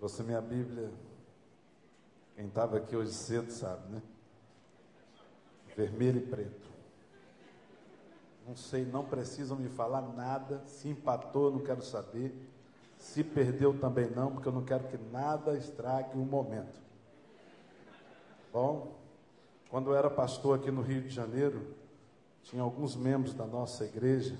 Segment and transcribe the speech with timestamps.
[0.00, 0.90] Trouxe minha Bíblia.
[2.34, 4.02] Quem estava aqui hoje cedo sabe, né?
[5.76, 6.70] Vermelho e preto.
[8.48, 10.62] Não sei, não precisam me falar nada.
[10.64, 12.34] Se empatou, não quero saber.
[12.96, 16.80] Se perdeu também não, porque eu não quero que nada estrague o momento.
[18.50, 18.98] Bom,
[19.68, 21.74] quando eu era pastor aqui no Rio de Janeiro,
[22.42, 24.34] tinha alguns membros da nossa igreja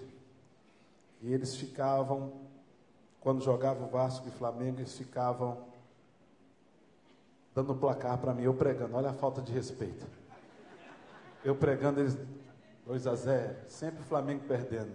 [1.20, 2.39] e eles ficavam,
[3.21, 5.59] quando jogava o Vasco e Flamengo, eles ficavam
[7.55, 10.06] dando placar para mim, eu pregando, olha a falta de respeito.
[11.45, 12.16] Eu pregando, eles
[12.87, 14.95] 2 a 0, sempre o Flamengo perdendo.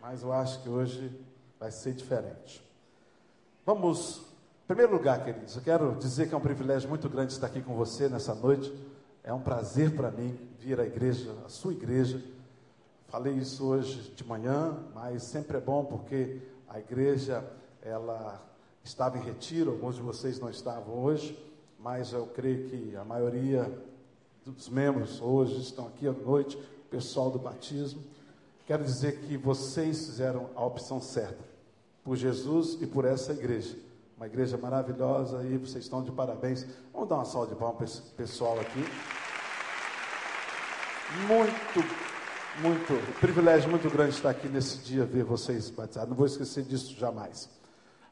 [0.00, 1.10] Mas eu acho que hoje
[1.58, 2.64] vai ser diferente.
[3.64, 4.18] Vamos,
[4.64, 7.60] em primeiro lugar, queridos, eu quero dizer que é um privilégio muito grande estar aqui
[7.60, 8.72] com você nessa noite.
[9.22, 12.22] É um prazer para mim vir à igreja, à sua igreja.
[13.08, 17.44] Falei isso hoje de manhã, mas sempre é bom porque a igreja
[17.82, 18.42] ela
[18.82, 21.38] estava em retiro, alguns de vocês não estavam hoje,
[21.78, 23.70] mas eu creio que a maioria
[24.44, 28.02] dos membros hoje estão aqui à noite, o pessoal do batismo.
[28.66, 31.42] Quero dizer que vocês fizeram a opção certa
[32.02, 33.76] por Jesus e por essa igreja.
[34.16, 36.66] Uma igreja maravilhosa e vocês estão de parabéns.
[36.92, 38.84] Vamos dar uma salva de palmas para esse pessoal aqui.
[41.26, 42.07] Muito,
[42.60, 46.08] muito, privilégio muito grande estar aqui nesse dia, ver vocês batizados.
[46.08, 47.48] Não vou esquecer disso jamais.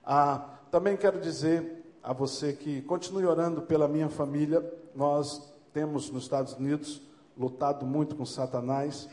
[0.05, 4.64] Ah, também quero dizer a você que continue orando pela minha família.
[4.94, 7.02] Nós temos nos Estados Unidos
[7.36, 9.08] lutado muito com Satanás.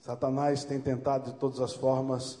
[0.00, 2.38] Satanás tem tentado de todas as formas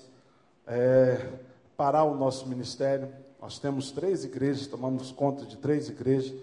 [0.66, 1.28] é,
[1.76, 3.12] parar o nosso ministério.
[3.40, 6.34] Nós temos três igrejas, tomamos conta de três igrejas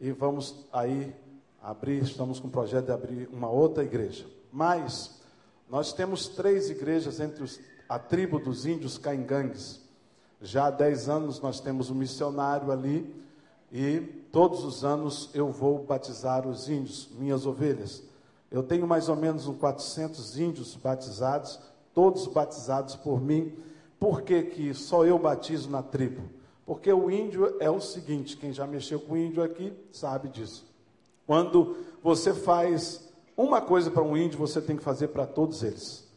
[0.00, 1.14] e vamos aí
[1.62, 4.39] abrir, estamos com o projeto de abrir uma outra igreja.
[4.52, 5.20] Mas
[5.68, 9.80] nós temos três igrejas entre os, a tribo dos índios caingangues.
[10.42, 13.14] Já há dez anos nós temos um missionário ali
[13.70, 14.00] e
[14.32, 18.02] todos os anos eu vou batizar os índios, minhas ovelhas.
[18.50, 21.60] Eu tenho mais ou menos uns 400 índios batizados,
[21.94, 23.52] todos batizados por mim.
[23.98, 26.22] Por que, que só eu batizo na tribo?
[26.66, 30.64] Porque o índio é o seguinte: quem já mexeu com o índio aqui sabe disso.
[31.26, 33.08] Quando você faz
[33.44, 36.08] uma coisa para um índio, você tem que fazer para todos eles.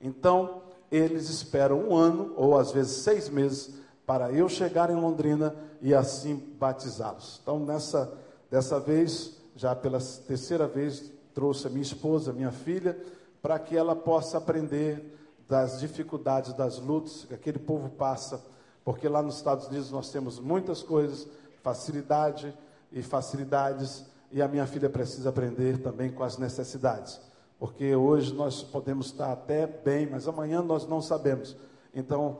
[0.00, 3.74] Então, eles esperam um ano, ou às vezes seis meses,
[4.06, 7.38] para eu chegar em Londrina e assim batizá-los.
[7.42, 8.12] Então, nessa
[8.50, 13.00] dessa vez, já pela terceira vez, trouxe a minha esposa, minha filha,
[13.40, 15.16] para que ela possa aprender
[15.48, 18.44] das dificuldades, das lutas que aquele povo passa,
[18.84, 21.26] porque lá nos Estados Unidos nós temos muitas coisas,
[21.62, 22.52] facilidade
[22.92, 27.20] e facilidades, e a minha filha precisa aprender também com as necessidades.
[27.58, 31.56] Porque hoje nós podemos estar até bem, mas amanhã nós não sabemos.
[31.94, 32.38] Então,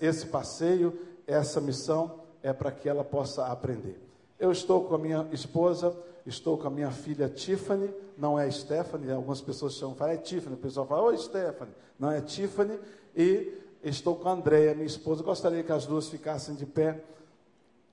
[0.00, 4.00] esse passeio, essa missão é para que ela possa aprender.
[4.38, 9.10] Eu estou com a minha esposa, estou com a minha filha Tiffany, não é Stephanie,
[9.10, 12.78] algumas pessoas chamam, falam, é Tiffany, o pessoal fala, oi Stephanie, não é Tiffany,
[13.14, 17.02] e estou com a Andréia, minha esposa, gostaria que as duas ficassem de pé,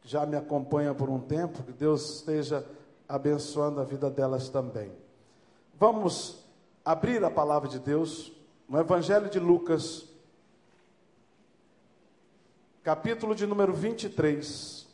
[0.03, 2.65] já me acompanha por um tempo, que Deus esteja
[3.13, 4.91] abençoando a vida delas também.
[5.75, 6.43] Vamos
[6.83, 8.31] abrir a palavra de Deus
[8.67, 10.05] no Evangelho de Lucas,
[12.81, 14.87] capítulo de número 23.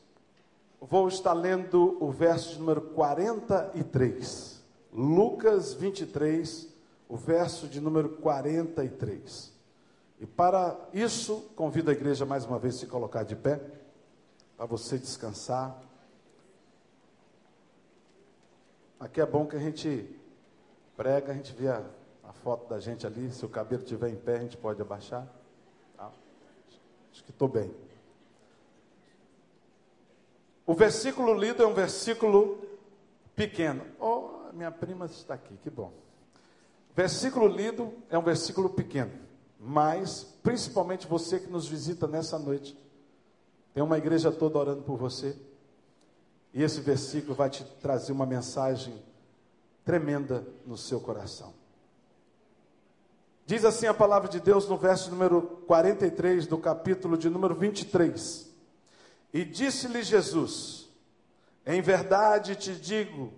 [0.81, 4.63] Vou estar lendo o verso de número 43.
[4.91, 6.67] Lucas 23,
[7.07, 9.53] o verso de número 43.
[10.19, 13.61] E para isso, convido a igreja mais uma vez a se colocar de pé,
[14.57, 15.87] para você descansar.
[18.99, 20.13] Aqui é bom que a gente
[20.97, 21.85] prega, a gente vê a,
[22.21, 23.31] a foto da gente ali.
[23.31, 25.25] Se o cabelo estiver em pé, a gente pode abaixar.
[25.95, 26.11] Tá?
[27.11, 27.73] Acho que estou bem.
[30.65, 32.59] O versículo lido é um versículo
[33.35, 33.85] pequeno.
[33.97, 35.93] Oh, minha prima está aqui, que bom.
[36.93, 39.13] Versículo lido é um versículo pequeno,
[39.57, 42.77] mas principalmente você que nos visita nessa noite,
[43.73, 45.35] tem uma igreja toda orando por você.
[46.53, 48.93] E esse versículo vai te trazer uma mensagem
[49.85, 51.53] tremenda no seu coração.
[53.45, 58.47] Diz assim a palavra de Deus no verso número 43 do capítulo de número 23.
[59.33, 60.87] E disse-lhe Jesus:
[61.65, 63.33] Em verdade te digo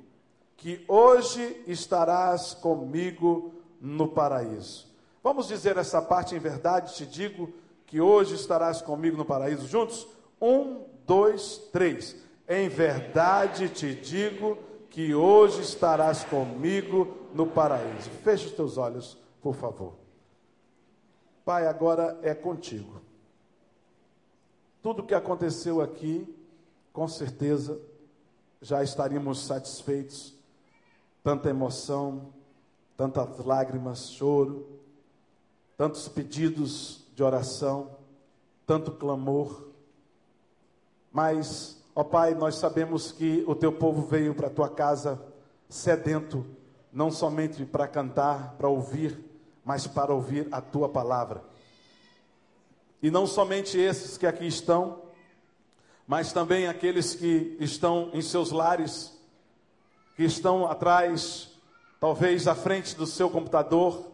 [0.57, 4.87] que hoje estarás comigo no paraíso.
[5.23, 7.53] Vamos dizer essa parte, em verdade te digo
[7.85, 10.07] que hoje estarás comigo no paraíso juntos?
[10.41, 12.15] Um, dois, três.
[12.47, 14.57] Em verdade te digo
[14.89, 18.09] que hoje estarás comigo no paraíso.
[18.23, 19.93] Feche os teus olhos, por favor.
[21.45, 23.01] Pai, agora é contigo.
[24.81, 26.27] tudo que aconteceu aqui,
[26.91, 27.79] com certeza
[28.61, 30.33] já estaríamos satisfeitos.
[31.23, 32.33] Tanta emoção,
[32.95, 34.67] tantas lágrimas, choro,
[35.77, 37.97] tantos pedidos de oração,
[38.65, 39.67] tanto clamor.
[41.11, 45.21] Mas, Pai, nós sabemos que o teu povo veio para a tua casa
[45.69, 46.45] sedento,
[46.92, 49.19] não somente para cantar, para ouvir,
[49.63, 51.44] mas para ouvir a tua palavra.
[53.01, 55.01] E não somente esses que aqui estão,
[56.07, 59.18] mas também aqueles que estão em seus lares,
[60.15, 61.50] que estão atrás,
[62.00, 64.12] talvez à frente do seu computador,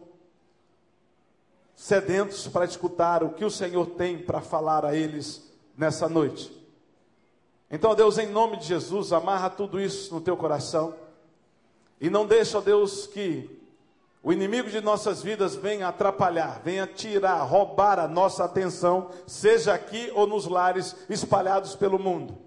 [1.74, 6.57] sedentos para escutar o que o Senhor tem para falar a eles nessa noite.
[7.70, 10.94] Então, Deus, em nome de Jesus, amarra tudo isso no teu coração
[12.00, 13.50] e não deixa, Deus, que
[14.22, 20.10] o inimigo de nossas vidas venha atrapalhar, venha tirar, roubar a nossa atenção, seja aqui
[20.14, 22.38] ou nos lares espalhados pelo mundo.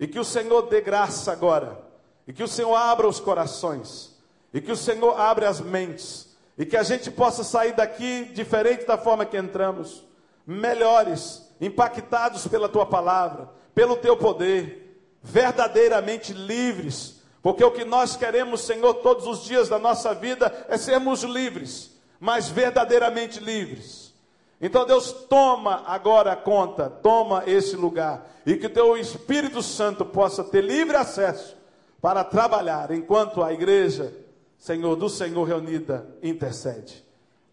[0.00, 1.78] E que o Senhor dê graça agora,
[2.26, 4.16] e que o Senhor abra os corações,
[4.52, 8.86] e que o Senhor abra as mentes, e que a gente possa sair daqui diferente
[8.86, 10.04] da forma que entramos,
[10.46, 18.62] melhores, impactados pela tua palavra, pelo teu poder, verdadeiramente livres porque o que nós queremos,
[18.62, 24.12] Senhor, todos os dias da nossa vida é sermos livres, mas verdadeiramente livres.
[24.60, 30.04] Então, Deus, toma agora a conta, toma esse lugar, e que o teu Espírito Santo
[30.04, 31.56] possa ter livre acesso
[32.02, 34.12] para trabalhar enquanto a igreja,
[34.58, 37.04] Senhor, do Senhor reunida, intercede.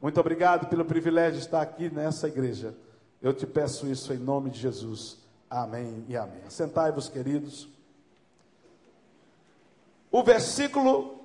[0.01, 2.75] Muito obrigado pelo privilégio de estar aqui nessa igreja.
[3.21, 5.24] Eu te peço isso em nome de Jesus.
[5.55, 6.49] Amém e amém.
[6.49, 7.69] Sentai-vos, queridos.
[10.11, 11.23] O versículo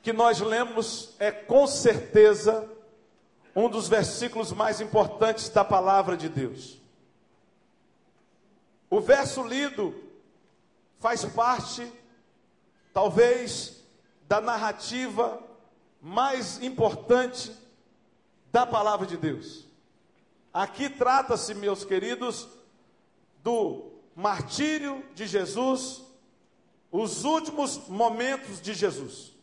[0.00, 2.70] que nós lemos é com certeza
[3.52, 6.80] um dos versículos mais importantes da palavra de Deus.
[8.88, 9.92] O verso lido
[11.00, 11.92] faz parte,
[12.92, 13.82] talvez,
[14.28, 15.42] da narrativa
[16.00, 17.52] mais importante
[18.52, 19.73] da palavra de Deus.
[20.54, 22.46] Aqui trata-se, meus queridos,
[23.42, 26.04] do martírio de Jesus
[26.92, 29.34] os últimos momentos de Jesus.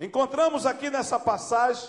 [0.00, 1.88] Encontramos aqui nessa passagem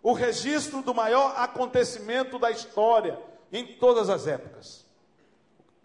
[0.00, 3.20] o registro do maior acontecimento da história
[3.52, 4.86] em todas as épocas.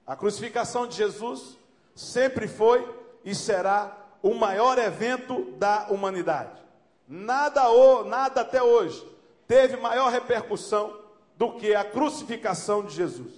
[0.06, 1.58] A crucificação de Jesus
[1.96, 2.88] sempre foi
[3.26, 6.62] e será o maior evento da humanidade.
[7.08, 7.64] Nada,
[8.06, 9.04] nada até hoje
[9.48, 11.09] teve maior repercussão
[11.40, 13.34] do que a crucificação de Jesus.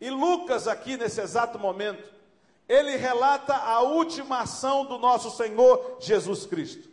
[0.00, 2.08] E Lucas, aqui nesse exato momento,
[2.68, 6.88] ele relata a última ação do nosso Senhor Jesus Cristo.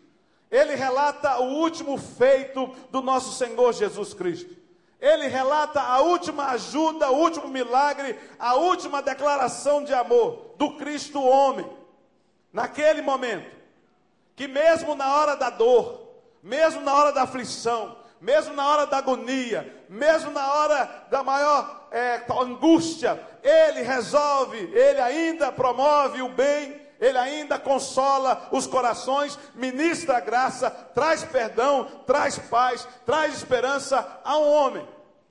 [0.50, 4.56] Ele relata o último feito do nosso Senhor Jesus Cristo.
[5.00, 11.22] Ele relata a última ajuda, o último milagre, a última declaração de amor do Cristo
[11.22, 11.70] homem.
[12.52, 13.56] Naquele momento,
[14.36, 16.02] que mesmo na hora da dor,
[16.42, 21.88] mesmo na hora da aflição, mesmo na hora da agonia, mesmo na hora da maior
[21.92, 30.20] é, angústia, Ele resolve, Ele ainda promove o bem, Ele ainda consola os corações, ministra
[30.20, 34.88] graça, traz perdão, traz paz, traz esperança a um homem,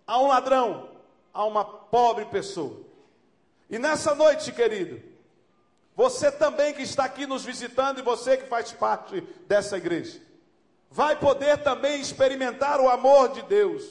[0.07, 0.89] a um ladrão,
[1.33, 2.81] a uma pobre pessoa.
[3.69, 5.03] E nessa noite, querido,
[5.97, 10.21] você também que está aqui nos visitando e você que faz parte dessa igreja,
[10.91, 13.85] vai poder também experimentar o amor de Deus,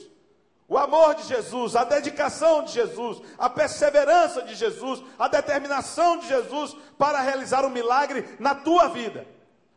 [0.74, 6.28] o amor de Jesus, a dedicação de Jesus, a perseverança de Jesus, a determinação de
[6.28, 9.24] Jesus para realizar um milagre na tua vida.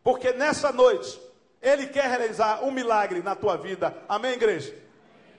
[0.03, 1.21] Porque nessa noite,
[1.61, 3.95] Ele quer realizar um milagre na tua vida.
[4.09, 4.73] Amém, igreja?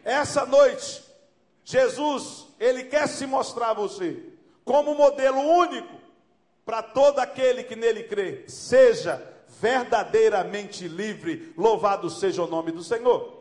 [0.04, 1.02] Essa noite,
[1.64, 4.16] Jesus, Ele quer se mostrar a você
[4.64, 5.98] como modelo único
[6.64, 8.44] para todo aquele que nele crê.
[8.46, 9.20] Seja
[9.60, 11.52] verdadeiramente livre.
[11.58, 13.37] Louvado seja o nome do Senhor.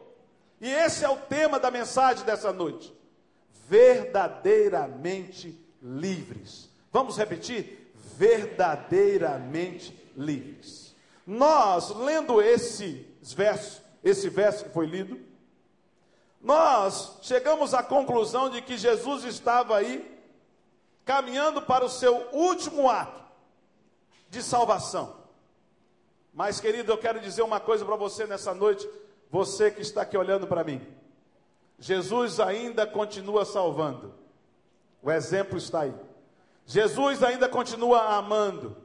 [0.60, 2.94] E esse é o tema da mensagem dessa noite.
[3.68, 6.70] Verdadeiramente livres.
[6.92, 7.92] Vamos repetir?
[8.16, 10.96] Verdadeiramente livres.
[11.26, 15.20] Nós, lendo esse verso, esse verso que foi lido,
[16.42, 20.18] nós chegamos à conclusão de que Jesus estava aí
[21.04, 23.22] caminhando para o seu último ato
[24.30, 25.18] de salvação.
[26.34, 28.88] Mas, querido, eu quero dizer uma coisa para você nessa noite,
[29.30, 30.82] você que está aqui olhando para mim.
[31.80, 34.14] Jesus ainda continua salvando.
[35.02, 35.94] O exemplo está aí.
[36.66, 38.76] Jesus ainda continua amando.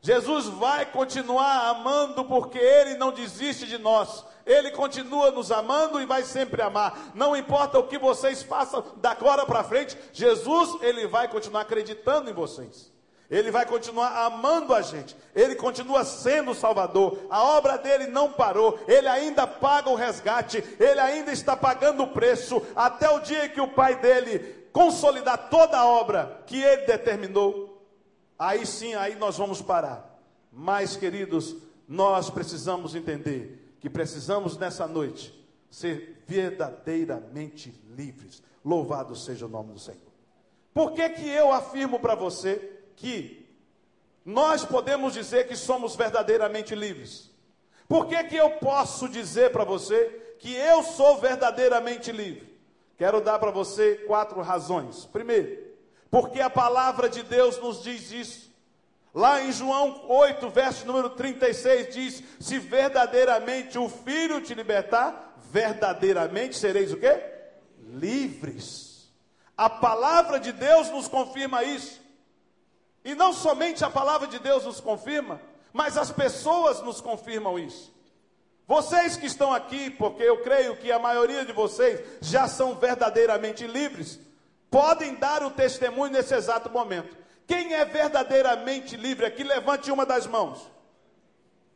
[0.00, 4.24] Jesus vai continuar amando porque Ele não desiste de nós.
[4.44, 7.12] Ele continua nos amando e vai sempre amar.
[7.14, 12.28] Não importa o que vocês façam da agora para frente, Jesus, ele vai continuar acreditando
[12.28, 12.92] em vocês.
[13.30, 15.16] Ele vai continuar amando a gente.
[15.34, 17.26] Ele continua sendo o Salvador.
[17.30, 18.78] A obra dele não parou.
[18.86, 20.62] Ele ainda paga o resgate.
[20.78, 25.78] Ele ainda está pagando o preço até o dia que o Pai dele consolidar toda
[25.78, 27.80] a obra que ele determinou.
[28.38, 30.20] Aí sim, aí nós vamos parar.
[30.52, 31.56] Mas, queridos,
[31.88, 35.32] nós precisamos entender que precisamos nessa noite
[35.70, 38.42] ser verdadeiramente livres.
[38.64, 40.00] Louvado seja o nome do Senhor.
[40.72, 43.44] Por que que eu afirmo para você que
[44.24, 47.30] nós podemos dizer que somos verdadeiramente livres.
[47.86, 52.54] Por que, que eu posso dizer para você que eu sou verdadeiramente livre?
[52.96, 55.04] Quero dar para você quatro razões.
[55.04, 55.74] Primeiro,
[56.10, 58.54] porque a palavra de Deus nos diz isso.
[59.12, 66.56] Lá em João 8, verso número 36, diz: Se verdadeiramente o Filho te libertar, verdadeiramente
[66.56, 67.22] sereis o quê?
[67.78, 69.12] Livres.
[69.56, 72.03] A palavra de Deus nos confirma isso.
[73.04, 75.40] E não somente a palavra de Deus nos confirma,
[75.72, 77.92] mas as pessoas nos confirmam isso.
[78.66, 83.66] Vocês que estão aqui, porque eu creio que a maioria de vocês já são verdadeiramente
[83.66, 84.18] livres,
[84.70, 87.14] podem dar o testemunho nesse exato momento.
[87.46, 90.70] Quem é verdadeiramente livre aqui, levante uma das mãos.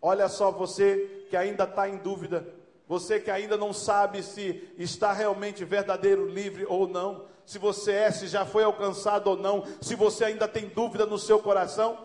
[0.00, 2.48] Olha só, você que ainda está em dúvida,
[2.86, 8.10] você que ainda não sabe se está realmente verdadeiro livre ou não se você é,
[8.10, 11.96] se já foi alcançado ou não, se você ainda tem dúvida no seu coração.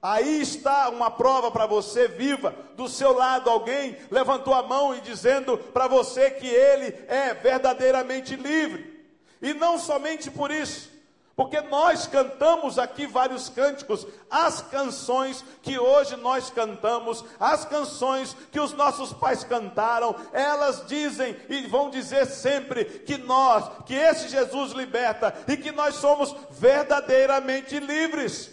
[0.00, 2.54] Aí está uma prova para você viva.
[2.76, 8.36] Do seu lado, alguém levantou a mão e dizendo para você que ele é verdadeiramente
[8.36, 9.04] livre.
[9.42, 10.88] E não somente por isso,
[11.34, 18.60] porque nós cantamos aqui vários cânticos, as canções que hoje nós cantamos, as canções que
[18.60, 24.72] os nossos pais cantaram, elas dizem e vão dizer sempre que nós, que esse Jesus
[24.72, 28.50] liberta e que nós somos verdadeiramente livres.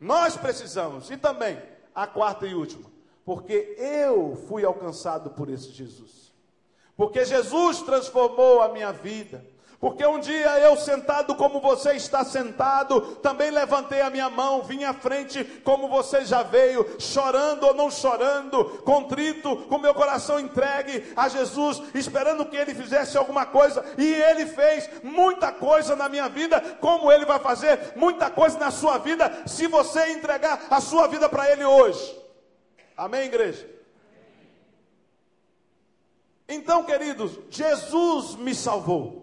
[0.00, 1.62] Nós precisamos, e também
[1.94, 2.90] a quarta e última,
[3.24, 6.32] porque eu fui alcançado por esse Jesus.
[6.96, 9.51] Porque Jesus transformou a minha vida.
[9.82, 14.84] Porque um dia eu sentado como você está sentado, também levantei a minha mão, vim
[14.84, 21.12] à frente como você já veio, chorando ou não chorando, contrito, com meu coração entregue
[21.16, 26.28] a Jesus, esperando que ele fizesse alguma coisa, e ele fez muita coisa na minha
[26.28, 31.08] vida, como ele vai fazer muita coisa na sua vida, se você entregar a sua
[31.08, 32.16] vida para ele hoje.
[32.96, 33.68] Amém, igreja?
[36.48, 39.21] Então, queridos, Jesus me salvou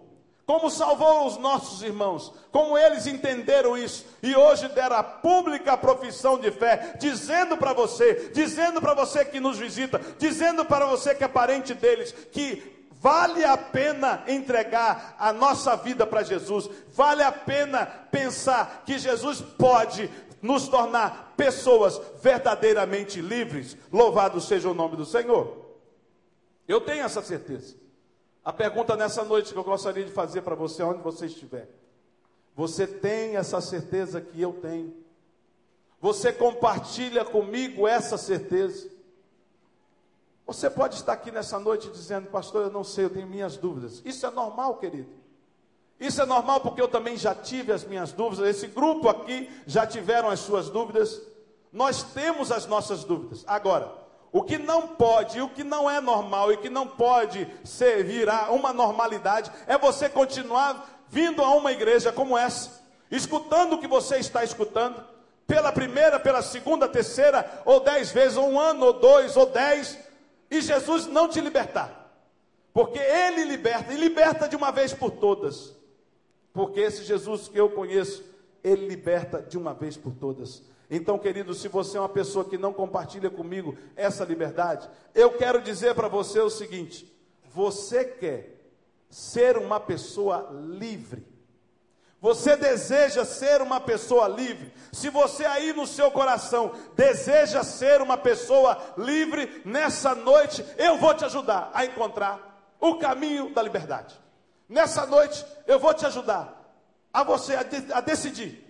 [0.50, 6.40] como salvou os nossos irmãos, como eles entenderam isso e hoje deram a pública profissão
[6.40, 11.22] de fé, dizendo para você, dizendo para você que nos visita, dizendo para você que
[11.22, 17.30] é parente deles, que vale a pena entregar a nossa vida para Jesus, vale a
[17.30, 20.10] pena pensar que Jesus pode
[20.42, 23.76] nos tornar pessoas verdadeiramente livres.
[23.92, 25.64] Louvado seja o nome do Senhor.
[26.66, 27.78] Eu tenho essa certeza.
[28.44, 31.68] A pergunta nessa noite que eu gostaria de fazer para você, onde você estiver.
[32.56, 34.94] Você tem essa certeza que eu tenho?
[36.00, 38.90] Você compartilha comigo essa certeza?
[40.46, 44.02] Você pode estar aqui nessa noite dizendo, pastor, eu não sei, eu tenho minhas dúvidas.
[44.04, 45.08] Isso é normal, querido.
[46.00, 48.48] Isso é normal porque eu também já tive as minhas dúvidas.
[48.48, 51.20] Esse grupo aqui já tiveram as suas dúvidas.
[51.70, 53.44] Nós temos as nossas dúvidas.
[53.46, 53.99] Agora,
[54.32, 58.52] o que não pode, o que não é normal e que não pode ser virar
[58.52, 64.18] uma normalidade é você continuar vindo a uma igreja como essa, escutando o que você
[64.18, 65.02] está escutando,
[65.46, 69.98] pela primeira, pela segunda, terceira, ou dez vezes, ou um ano, ou dois, ou dez,
[70.48, 72.00] e Jesus não te libertar.
[72.72, 75.74] Porque Ele liberta, e liberta de uma vez por todas.
[76.52, 78.22] Porque esse Jesus que eu conheço,
[78.62, 80.62] Ele liberta de uma vez por todas.
[80.90, 85.62] Então, querido, se você é uma pessoa que não compartilha comigo essa liberdade, eu quero
[85.62, 87.10] dizer para você o seguinte:
[87.52, 88.60] você quer
[89.08, 91.30] ser uma pessoa livre.
[92.20, 94.70] Você deseja ser uma pessoa livre?
[94.92, 101.14] Se você aí no seu coração deseja ser uma pessoa livre, nessa noite eu vou
[101.14, 104.20] te ajudar a encontrar o caminho da liberdade.
[104.68, 106.60] Nessa noite eu vou te ajudar
[107.12, 108.66] a você a, de, a decidir,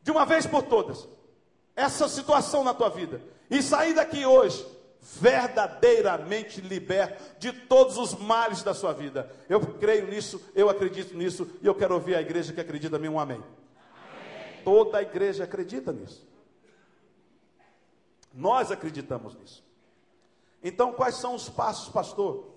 [0.00, 1.06] de uma vez por todas,
[1.74, 4.66] essa situação na tua vida e sair daqui hoje
[5.02, 9.30] verdadeiramente liberto de todos os males da sua vida.
[9.48, 13.00] Eu creio nisso, eu acredito nisso e eu quero ouvir a igreja que acredita em
[13.00, 13.38] mim um amém.
[13.38, 14.62] amém.
[14.64, 16.24] Toda a igreja acredita nisso.
[18.32, 19.64] Nós acreditamos nisso.
[20.62, 22.52] Então, quais são os passos, pastor?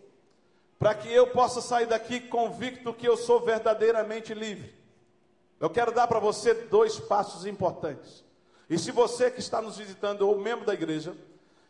[0.77, 4.75] Para que eu possa sair daqui convicto que eu sou verdadeiramente livre.
[5.60, 8.25] Eu quero dar para você dois passos importantes.
[8.69, 11.15] E se você que está nos visitando ou membro da igreja,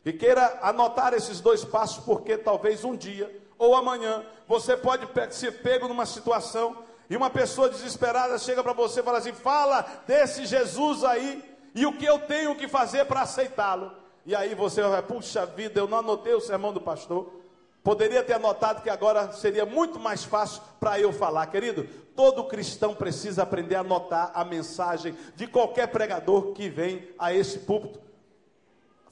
[0.06, 5.64] e queira anotar esses dois passos, porque talvez um dia ou amanhã você pode ser
[5.64, 6.78] pego numa situação
[7.10, 11.86] e uma pessoa desesperada chega para você e fala assim: fala desse Jesus aí e
[11.86, 13.92] o que eu tenho que fazer para aceitá-lo.
[14.26, 17.32] E aí você vai, puxa vida, eu não anotei o sermão do pastor.
[17.86, 21.88] Poderia ter anotado que agora seria muito mais fácil para eu falar, querido.
[22.16, 27.60] Todo cristão precisa aprender a anotar a mensagem de qualquer pregador que vem a esse
[27.60, 28.02] púlpito.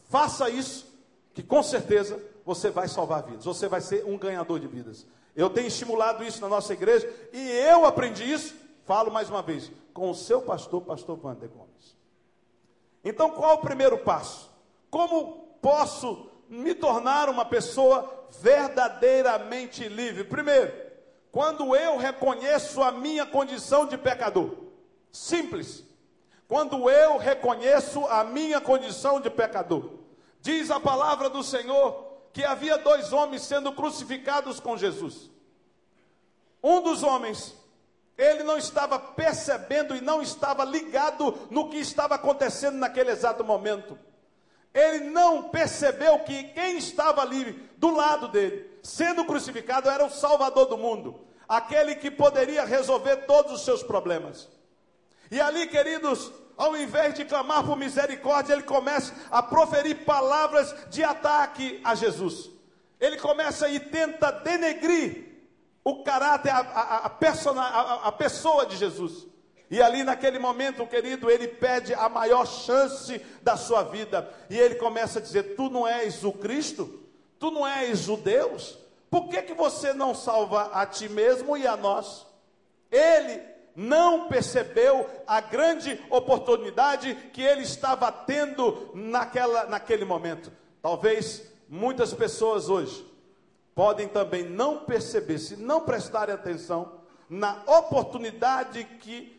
[0.10, 0.88] Faça isso,
[1.36, 5.06] que com certeza você vai salvar vidas, você vai ser um ganhador de vidas.
[5.36, 9.72] Eu tenho estimulado isso na nossa igreja e eu aprendi isso, falo mais uma vez,
[9.94, 11.96] com o seu pastor, pastor Wander Gomes.
[13.04, 14.50] Então, qual o primeiro passo?
[14.90, 20.24] Como posso me tornar uma pessoa verdadeiramente livre?
[20.24, 20.72] Primeiro,
[21.32, 24.52] quando eu reconheço a minha condição de pecador.
[25.12, 25.84] Simples.
[26.48, 29.92] Quando eu reconheço a minha condição de pecador.
[30.42, 35.32] Diz a palavra do Senhor que havia dois homens sendo crucificados com Jesus.
[36.62, 37.56] Um dos homens,
[38.18, 43.98] ele não estava percebendo e não estava ligado no que estava acontecendo naquele exato momento.
[44.74, 50.66] Ele não percebeu que quem estava ali do lado dele, sendo crucificado, era o Salvador
[50.66, 54.50] do mundo, aquele que poderia resolver todos os seus problemas.
[55.30, 61.04] E ali, queridos, ao invés de clamar por misericórdia, ele começa a proferir palavras de
[61.04, 62.50] ataque a Jesus.
[63.00, 65.34] Ele começa e tenta denegrir
[65.84, 69.28] o caráter, a, a, a, persona, a, pessoa de Jesus.
[69.74, 74.32] E ali naquele momento, querido, ele pede a maior chance da sua vida.
[74.48, 77.02] E ele começa a dizer: Tu não és o Cristo?
[77.40, 78.78] Tu não és o Deus?
[79.10, 82.24] Por que, que você não salva a ti mesmo e a nós?
[82.92, 83.42] Ele
[83.76, 90.52] não percebeu a grande oportunidade que ele estava tendo naquela, naquele momento.
[90.84, 93.04] Talvez muitas pessoas hoje
[93.74, 99.33] podem também não perceber, se não prestarem atenção, na oportunidade que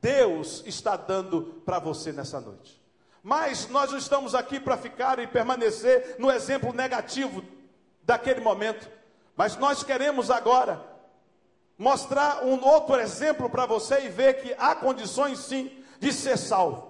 [0.00, 2.80] Deus está dando para você nessa noite.
[3.22, 7.42] Mas nós não estamos aqui para ficar e permanecer no exemplo negativo
[8.02, 8.88] daquele momento,
[9.36, 10.82] mas nós queremos agora
[11.76, 16.88] mostrar um outro exemplo para você e ver que há condições sim de ser salvo.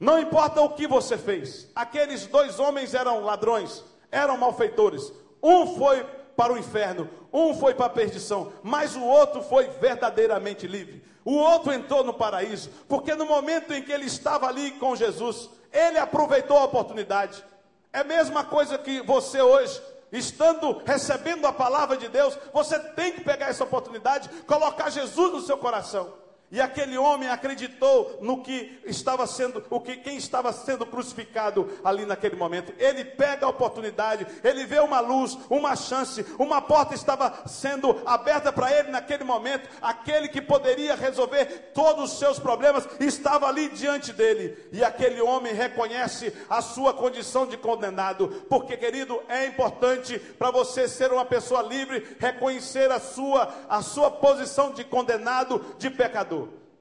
[0.00, 5.12] Não importa o que você fez, aqueles dois homens eram ladrões, eram malfeitores.
[5.42, 6.04] Um foi
[6.38, 11.02] para o inferno, um foi para a perdição, mas o outro foi verdadeiramente livre.
[11.24, 15.50] O outro entrou no paraíso, porque no momento em que ele estava ali com Jesus,
[15.72, 17.44] ele aproveitou a oportunidade.
[17.92, 23.14] É a mesma coisa que você hoje estando recebendo a palavra de Deus, você tem
[23.14, 26.14] que pegar essa oportunidade, colocar Jesus no seu coração.
[26.50, 32.06] E aquele homem acreditou no que estava sendo, o que quem estava sendo crucificado ali
[32.06, 32.72] naquele momento.
[32.78, 38.50] Ele pega a oportunidade, ele vê uma luz, uma chance, uma porta estava sendo aberta
[38.50, 39.68] para ele naquele momento.
[39.82, 44.56] Aquele que poderia resolver todos os seus problemas estava ali diante dele.
[44.72, 50.88] E aquele homem reconhece a sua condição de condenado, porque querido, é importante para você
[50.88, 56.37] ser uma pessoa livre, reconhecer a sua a sua posição de condenado, de pecador.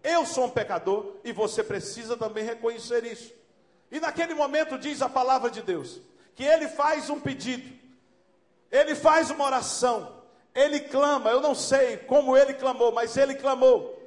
[0.08, 3.34] Eu sou um pecador e você precisa também reconhecer isso.
[3.92, 6.00] E naquele momento diz a palavra de Deus
[6.34, 7.78] que ele faz um pedido,
[8.72, 10.22] ele faz uma oração,
[10.56, 11.30] ele clama.
[11.30, 14.02] Eu não sei como ele clamou, mas ele clamou.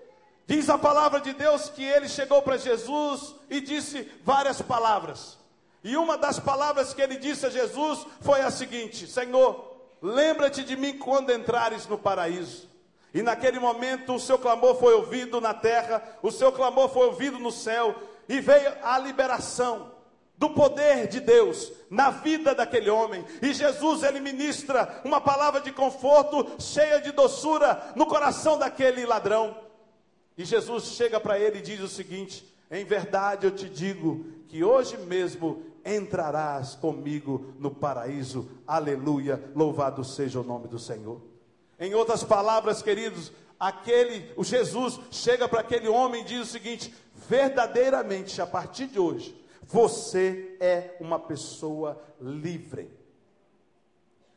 [0.47, 5.39] Diz a palavra de Deus que ele chegou para Jesus e disse várias palavras.
[5.85, 10.79] E uma das palavras que ele disse a Jesus foi a seguinte: Senhor, lembra-te de
[10.79, 12.70] mim quando entrares no paraíso.
[13.13, 17.39] E naquele momento o seu clamor foi ouvido na terra, o seu clamor foi ouvido
[17.39, 17.95] no céu,
[18.29, 19.91] e veio a liberação
[20.41, 23.25] do poder de Deus na vida daquele homem.
[23.43, 29.55] E Jesus ele ministra uma palavra de conforto, cheia de doçura no coração daquele ladrão.
[30.39, 34.65] E Jesus chega para ele e diz o seguinte: Em verdade eu te digo que
[34.65, 38.49] hoje mesmo entrarás comigo no paraíso.
[38.67, 39.43] Aleluia.
[39.55, 41.30] Louvado seja o nome do Senhor.
[41.81, 46.95] Em outras palavras, queridos, aquele, o Jesus chega para aquele homem e diz o seguinte:
[47.27, 52.91] verdadeiramente, a partir de hoje, você é uma pessoa livre.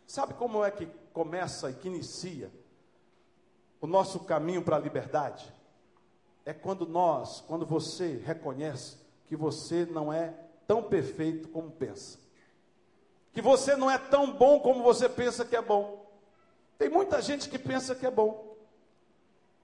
[0.07, 2.49] Sabe como é que começa e que inicia
[3.81, 5.53] o nosso caminho para a liberdade?
[6.45, 10.33] É quando nós, quando você reconhece que você não é
[10.65, 12.19] tão perfeito como pensa.
[13.33, 16.02] que você não é tão bom como você pensa que é bom.
[16.77, 18.55] Tem muita gente que pensa que é bom.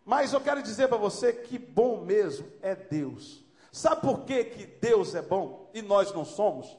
[0.05, 3.43] Mas eu quero dizer para você que bom mesmo é Deus.
[3.71, 6.77] Sabe por que, que Deus é bom e nós não somos?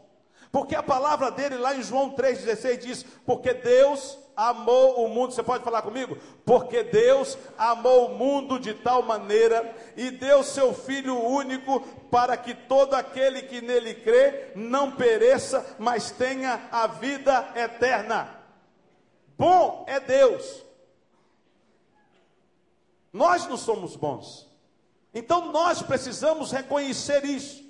[0.51, 5.33] Porque a palavra dele lá em João 3,16 diz: Porque Deus amou o mundo.
[5.33, 6.17] Você pode falar comigo?
[6.45, 12.55] Porque Deus amou o mundo de tal maneira e deu seu Filho único para que
[12.55, 18.40] todo aquele que nele crê não pereça, mas tenha a vida eterna.
[19.41, 20.63] Bom é Deus.
[23.11, 24.47] Nós não somos bons.
[25.15, 27.65] Então nós precisamos reconhecer isso.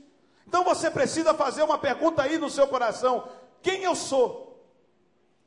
[0.48, 3.28] Então você precisa fazer uma pergunta aí no seu coração:
[3.62, 4.60] quem eu sou?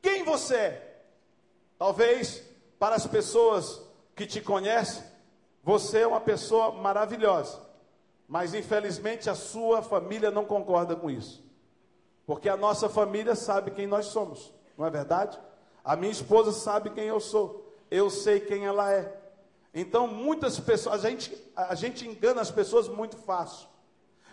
[0.01, 1.03] Quem você é?
[1.77, 2.41] Talvez
[2.79, 3.81] para as pessoas
[4.15, 5.03] que te conhecem,
[5.61, 7.59] você é uma pessoa maravilhosa,
[8.29, 11.43] mas infelizmente a sua família não concorda com isso,
[12.25, 15.37] porque a nossa família sabe quem nós somos, não é verdade?
[15.83, 19.21] A minha esposa sabe quem eu sou, eu sei quem ela é.
[19.73, 23.67] Então, muitas pessoas, a gente, a gente engana as pessoas muito fácil,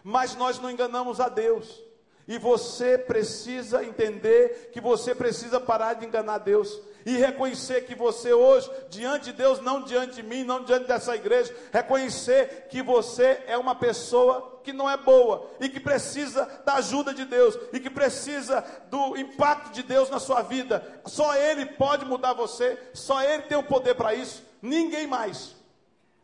[0.04, 1.82] mas nós não enganamos a Deus.
[2.28, 8.32] E você precisa entender que você precisa parar de enganar Deus e reconhecer que você
[8.32, 13.42] hoje, diante de Deus, não diante de mim, não diante dessa igreja, reconhecer que você
[13.46, 17.80] é uma pessoa que não é boa e que precisa da ajuda de Deus e
[17.80, 21.00] que precisa do impacto de Deus na sua vida.
[21.06, 25.54] Só Ele pode mudar você, só Ele tem o poder para isso, ninguém mais.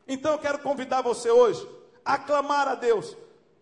[0.06, 1.66] Então eu quero convidar você hoje
[2.04, 3.16] a clamar a Deus,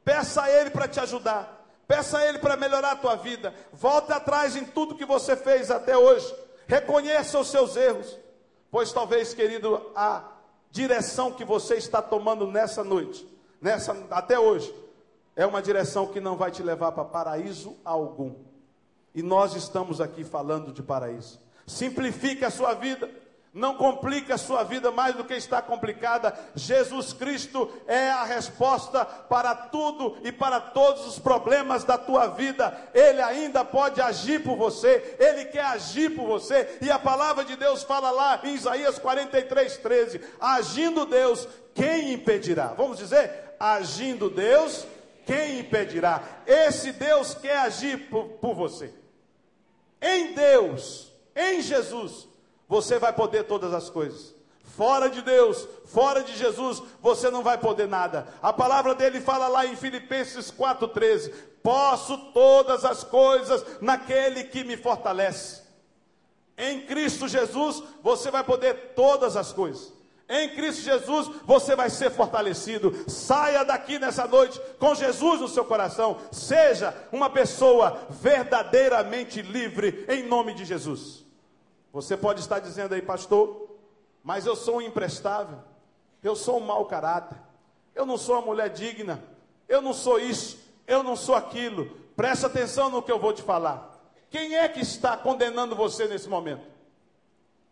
[0.04, 1.63] peça a Ele para te ajudar.
[1.94, 3.54] Peça a Ele para melhorar a tua vida.
[3.72, 6.26] Volte atrás em tudo que você fez até hoje.
[6.66, 8.18] Reconheça os seus erros,
[8.68, 10.24] pois talvez, querido, a
[10.72, 13.24] direção que você está tomando nessa noite,
[13.60, 14.74] nessa até hoje,
[15.36, 18.34] é uma direção que não vai te levar para paraíso algum.
[19.14, 21.40] E nós estamos aqui falando de paraíso.
[21.64, 23.08] Simplifique a sua vida.
[23.54, 26.36] Não complique a sua vida mais do que está complicada.
[26.56, 32.76] Jesus Cristo é a resposta para tudo e para todos os problemas da tua vida.
[32.92, 36.78] Ele ainda pode agir por você, ele quer agir por você.
[36.82, 42.74] E a palavra de Deus fala lá em Isaías 43, 13: Agindo Deus, quem impedirá?
[42.76, 44.84] Vamos dizer, agindo Deus,
[45.24, 46.20] quem impedirá?
[46.44, 48.92] Esse Deus quer agir por, por você.
[50.02, 52.33] Em Deus, em Jesus
[52.68, 54.34] você vai poder todas as coisas.
[54.76, 58.26] Fora de Deus, fora de Jesus, você não vai poder nada.
[58.42, 64.76] A palavra dele fala lá em Filipenses 4,13: Posso todas as coisas naquele que me
[64.76, 65.62] fortalece.
[66.58, 69.92] Em Cristo Jesus, você vai poder todas as coisas.
[70.28, 73.04] Em Cristo Jesus, você vai ser fortalecido.
[73.08, 76.18] Saia daqui nessa noite com Jesus no seu coração.
[76.32, 81.24] Seja uma pessoa verdadeiramente livre, em nome de Jesus.
[81.94, 83.70] Você pode estar dizendo aí, pastor,
[84.20, 85.58] mas eu sou um imprestável,
[86.24, 87.38] eu sou um mau caráter,
[87.94, 89.22] eu não sou uma mulher digna,
[89.68, 91.86] eu não sou isso, eu não sou aquilo.
[92.16, 93.96] Presta atenção no que eu vou te falar.
[94.28, 96.66] Quem é que está condenando você nesse momento?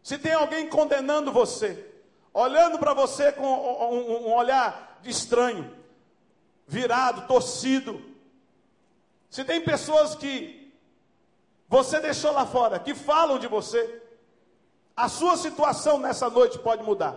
[0.05, 1.85] Se tem alguém condenando você,
[2.33, 5.77] olhando para você com um, um olhar estranho,
[6.65, 8.01] virado, torcido,
[9.29, 10.73] se tem pessoas que
[11.69, 14.02] você deixou lá fora, que falam de você,
[14.97, 17.17] a sua situação nessa noite pode mudar.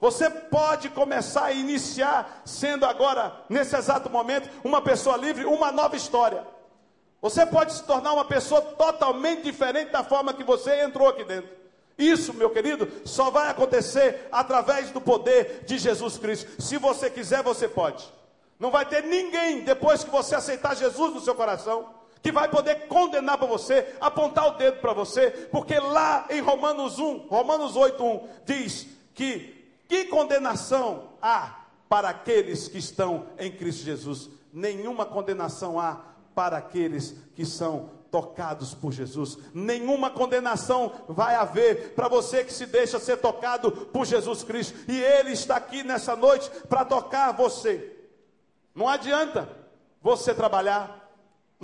[0.00, 5.96] Você pode começar a iniciar, sendo agora, nesse exato momento, uma pessoa livre, uma nova
[5.96, 6.46] história.
[7.22, 11.50] Você pode se tornar uma pessoa totalmente diferente da forma que você entrou aqui dentro.
[11.96, 16.60] Isso, meu querido, só vai acontecer através do poder de Jesus Cristo.
[16.60, 18.12] Se você quiser, você pode.
[18.58, 22.88] Não vai ter ninguém, depois que você aceitar Jesus no seu coração, que vai poder
[22.88, 28.02] condenar para você, apontar o dedo para você, porque lá em Romanos 1, Romanos 8,
[28.02, 29.54] 1, diz que
[29.86, 34.30] que condenação há para aqueles que estão em Cristo Jesus?
[34.50, 36.00] Nenhuma condenação há
[36.34, 39.36] para aqueles que são tocados por Jesus.
[39.52, 44.90] Nenhuma condenação vai haver para você que se deixa ser tocado por Jesus Cristo.
[44.90, 47.94] E Ele está aqui nessa noite para tocar você.
[48.74, 49.46] Não adianta
[50.00, 51.03] você trabalhar,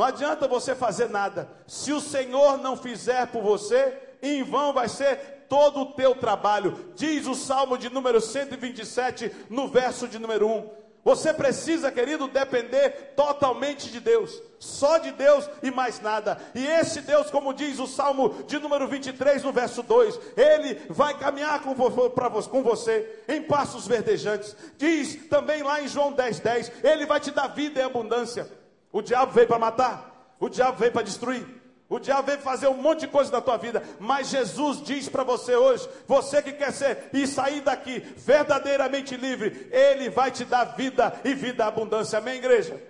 [0.00, 1.46] não adianta você fazer nada.
[1.66, 6.90] Se o Senhor não fizer por você, em vão vai ser todo o teu trabalho.
[6.96, 10.70] Diz o Salmo de número 127, no verso de número 1.
[11.04, 16.38] Você precisa, querido, depender totalmente de Deus, só de Deus e mais nada.
[16.54, 21.18] E esse Deus, como diz o Salmo de número 23, no verso 2, ele vai
[21.18, 24.56] caminhar com, com você em passos verdejantes.
[24.78, 28.59] Diz também lá em João 10, 10, ele vai te dar vida e abundância.
[28.92, 31.46] O diabo veio para matar, o diabo veio para destruir.
[31.90, 35.24] O diabo vem fazer um monte de coisa na tua vida, mas Jesus diz para
[35.24, 40.76] você hoje, você que quer ser e sair daqui verdadeiramente livre, ele vai te dar
[40.76, 42.20] vida e vida abundância.
[42.20, 42.81] Amém, igreja?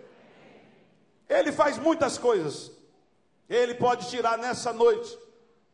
[1.27, 2.71] Ele faz muitas coisas.
[3.49, 5.19] Ele pode tirar nessa noite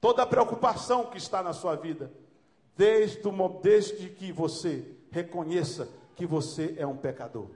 [0.00, 2.12] toda a preocupação que está na sua vida,
[2.76, 3.20] desde,
[3.60, 7.48] desde que você reconheça que você é um pecador.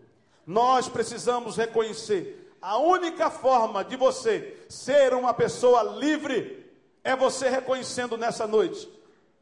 [0.45, 6.71] Nós precisamos reconhecer a única forma de você ser uma pessoa livre
[7.03, 8.89] é você reconhecendo nessa noite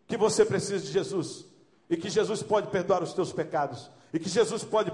[0.07, 1.45] que você precisa de Jesus
[1.91, 4.93] e que Jesus pode perdoar os teus pecados e que Jesus pode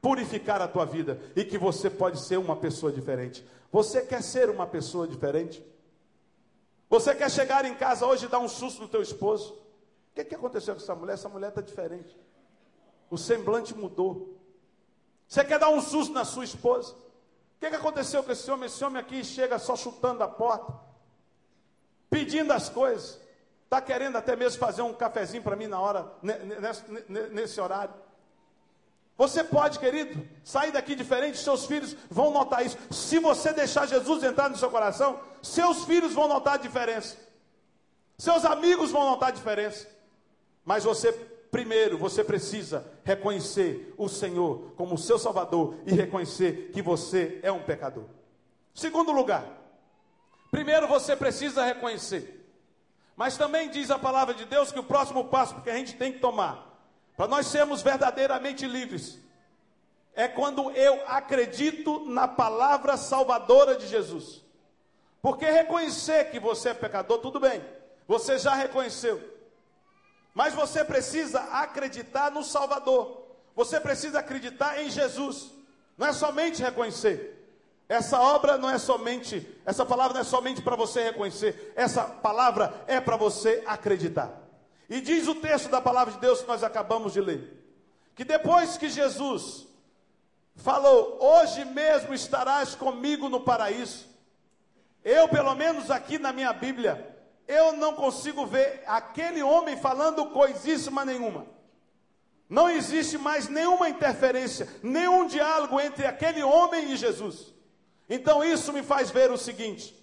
[0.00, 3.44] purificar a tua vida e que você pode ser uma pessoa diferente.
[3.70, 5.64] Você quer ser uma pessoa diferente?
[6.88, 9.52] Você quer chegar em casa hoje e dar um susto no teu esposo?
[9.52, 11.14] O que, que aconteceu com essa mulher?
[11.14, 12.14] Essa mulher está diferente.
[13.10, 14.36] O semblante mudou.
[15.28, 16.94] Você quer dar um susto na sua esposa?
[17.62, 18.66] Que, que aconteceu com esse homem?
[18.66, 20.74] Esse homem aqui chega só chutando a porta,
[22.10, 23.20] pedindo as coisas,
[23.64, 27.94] está querendo até mesmo fazer um cafezinho para mim na hora, nesse, nesse horário.
[29.16, 32.76] Você pode, querido, sair daqui diferente, seus filhos vão notar isso.
[32.90, 37.16] Se você deixar Jesus entrar no seu coração, seus filhos vão notar a diferença.
[38.18, 39.86] Seus amigos vão notar a diferença.
[40.64, 41.12] Mas você
[41.52, 47.62] Primeiro, você precisa reconhecer o Senhor como seu Salvador e reconhecer que você é um
[47.62, 48.04] pecador.
[48.72, 49.44] Segundo lugar,
[50.50, 52.42] primeiro você precisa reconhecer.
[53.14, 56.10] Mas também diz a palavra de Deus que o próximo passo que a gente tem
[56.10, 56.74] que tomar,
[57.18, 59.18] para nós sermos verdadeiramente livres,
[60.14, 64.42] é quando eu acredito na palavra salvadora de Jesus.
[65.20, 67.62] Porque reconhecer que você é pecador, tudo bem,
[68.08, 69.31] você já reconheceu.
[70.34, 73.22] Mas você precisa acreditar no Salvador.
[73.54, 75.50] Você precisa acreditar em Jesus.
[75.96, 77.38] Não é somente reconhecer.
[77.88, 81.74] Essa obra não é somente, essa palavra não é somente para você reconhecer.
[81.76, 84.32] Essa palavra é para você acreditar.
[84.88, 87.62] E diz o texto da palavra de Deus que nós acabamos de ler,
[88.14, 89.66] que depois que Jesus
[90.56, 94.06] falou: "Hoje mesmo estarás comigo no paraíso".
[95.04, 97.11] Eu, pelo menos aqui na minha Bíblia,
[97.46, 101.46] eu não consigo ver aquele homem falando coisíssima nenhuma.
[102.48, 107.52] Não existe mais nenhuma interferência, nenhum diálogo entre aquele homem e Jesus.
[108.08, 109.94] Então isso me faz ver o seguinte: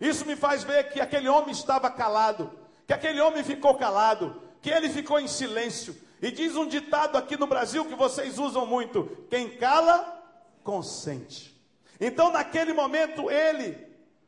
[0.00, 2.50] isso me faz ver que aquele homem estava calado,
[2.86, 5.96] que aquele homem ficou calado, que ele ficou em silêncio.
[6.20, 10.20] E diz um ditado aqui no Brasil que vocês usam muito: quem cala,
[10.64, 11.52] consente.
[12.00, 13.78] Então, naquele momento, ele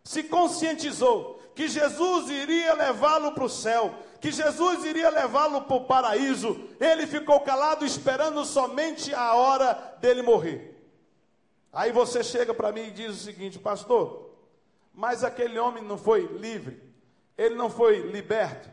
[0.04, 5.84] se conscientizou que Jesus iria levá-lo para o céu, que Jesus iria levá-lo para o
[5.84, 6.68] paraíso.
[6.80, 10.74] Ele ficou calado esperando somente a hora dele morrer.
[11.72, 14.30] Aí você chega para mim e diz o seguinte, pastor,
[14.92, 16.82] mas aquele homem não foi livre,
[17.36, 18.70] ele não foi liberto.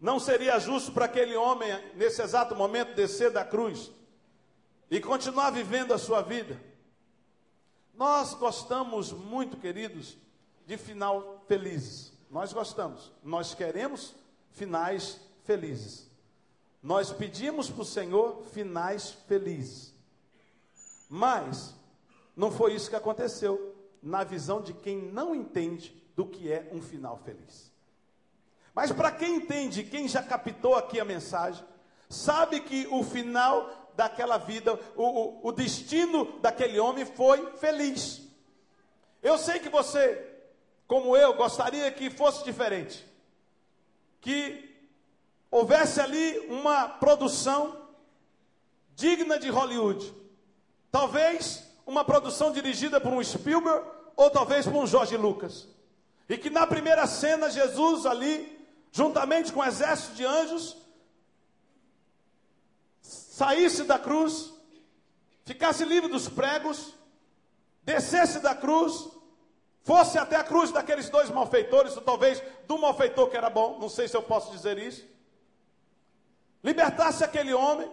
[0.00, 3.90] Não seria justo para aquele homem, nesse exato momento, descer da cruz
[4.90, 6.60] e continuar vivendo a sua vida?
[7.94, 10.16] Nós gostamos muito, queridos,
[10.68, 12.12] de final felizes.
[12.30, 14.14] Nós gostamos, nós queremos
[14.52, 16.10] finais felizes.
[16.82, 19.94] Nós pedimos para o Senhor finais felizes.
[21.08, 21.74] Mas
[22.36, 26.82] não foi isso que aconteceu na visão de quem não entende do que é um
[26.82, 27.72] final feliz.
[28.74, 31.64] Mas para quem entende, quem já captou aqui a mensagem,
[32.10, 38.20] sabe que o final daquela vida, o, o, o destino daquele homem foi feliz.
[39.22, 40.36] Eu sei que você
[40.88, 43.04] como eu, gostaria que fosse diferente.
[44.22, 44.74] Que
[45.50, 47.88] houvesse ali uma produção
[48.96, 50.14] digna de Hollywood.
[50.90, 55.68] Talvez uma produção dirigida por um Spielberg ou talvez por um Jorge Lucas.
[56.26, 60.74] E que na primeira cena Jesus ali, juntamente com um exército de anjos,
[63.02, 64.54] saísse da cruz,
[65.44, 66.94] ficasse livre dos pregos,
[67.84, 69.17] descesse da cruz
[69.82, 73.88] fosse até a cruz daqueles dois malfeitores, ou talvez do malfeitor que era bom, não
[73.88, 75.06] sei se eu posso dizer isso,
[76.62, 77.90] libertasse aquele homem,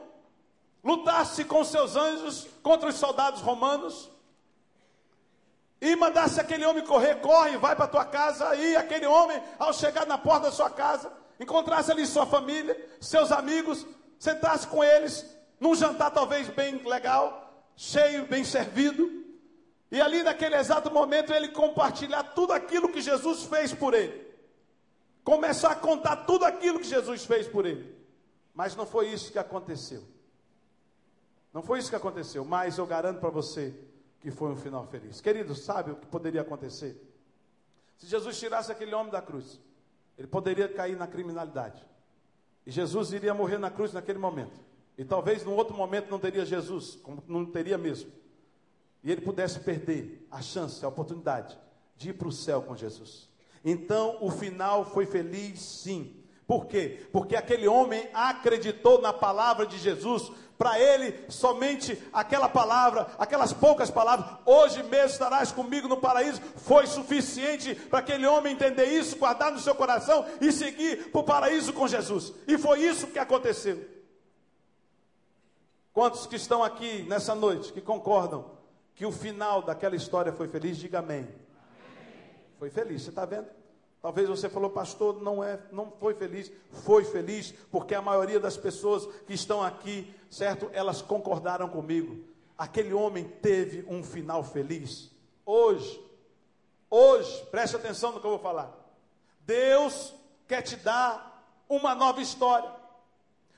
[0.83, 4.11] lutasse com seus anjos contra os soldados romanos,
[5.81, 10.05] e mandasse aquele homem correr, corre, vai para tua casa, e aquele homem, ao chegar
[10.05, 13.85] na porta da sua casa, encontrasse ali sua família, seus amigos,
[14.17, 15.25] sentasse com eles,
[15.59, 19.24] num jantar talvez bem legal, cheio, bem servido,
[19.91, 24.25] e ali naquele exato momento ele compartilhar tudo aquilo que Jesus fez por ele.
[25.23, 27.95] Começar a contar tudo aquilo que Jesus fez por ele.
[28.53, 30.03] Mas não foi isso que aconteceu.
[31.53, 33.73] Não foi isso que aconteceu, mas eu garanto para você
[34.19, 35.21] que foi um final feliz.
[35.21, 37.01] Queridos, sabe o que poderia acontecer?
[37.97, 39.59] Se Jesus tirasse aquele homem da cruz,
[40.17, 41.81] ele poderia cair na criminalidade.
[42.65, 44.59] E Jesus iria morrer na cruz naquele momento.
[44.97, 48.11] E talvez num outro momento não teria Jesus, como não teria mesmo.
[49.05, 51.55] E ele pudesse perder a chance, a oportunidade
[51.95, 53.29] de ir para o céu com Jesus.
[53.63, 56.23] Então o final foi feliz, sim.
[56.47, 57.07] Por quê?
[57.11, 60.31] Porque aquele homem acreditou na palavra de Jesus.
[60.57, 66.87] Para ele, somente aquela palavra, aquelas poucas palavras, hoje mesmo estarás comigo no paraíso, foi
[66.87, 71.73] suficiente para aquele homem entender isso, guardar no seu coração e seguir para o paraíso
[71.73, 72.33] com Jesus.
[72.47, 73.85] E foi isso que aconteceu.
[75.93, 78.55] Quantos que estão aqui nessa noite que concordam
[78.95, 80.77] que o final daquela história foi feliz?
[80.77, 81.19] Diga amém.
[81.19, 81.35] amém.
[82.57, 83.47] Foi feliz, você está vendo?
[84.01, 86.51] Talvez você falou, pastor, não é, não foi feliz.
[86.83, 90.69] Foi feliz, porque a maioria das pessoas que estão aqui, certo?
[90.73, 92.23] Elas concordaram comigo.
[92.57, 95.11] Aquele homem teve um final feliz.
[95.45, 95.99] Hoje,
[96.89, 98.71] hoje, preste atenção no que eu vou falar.
[99.41, 100.13] Deus
[100.47, 102.71] quer te dar uma nova história.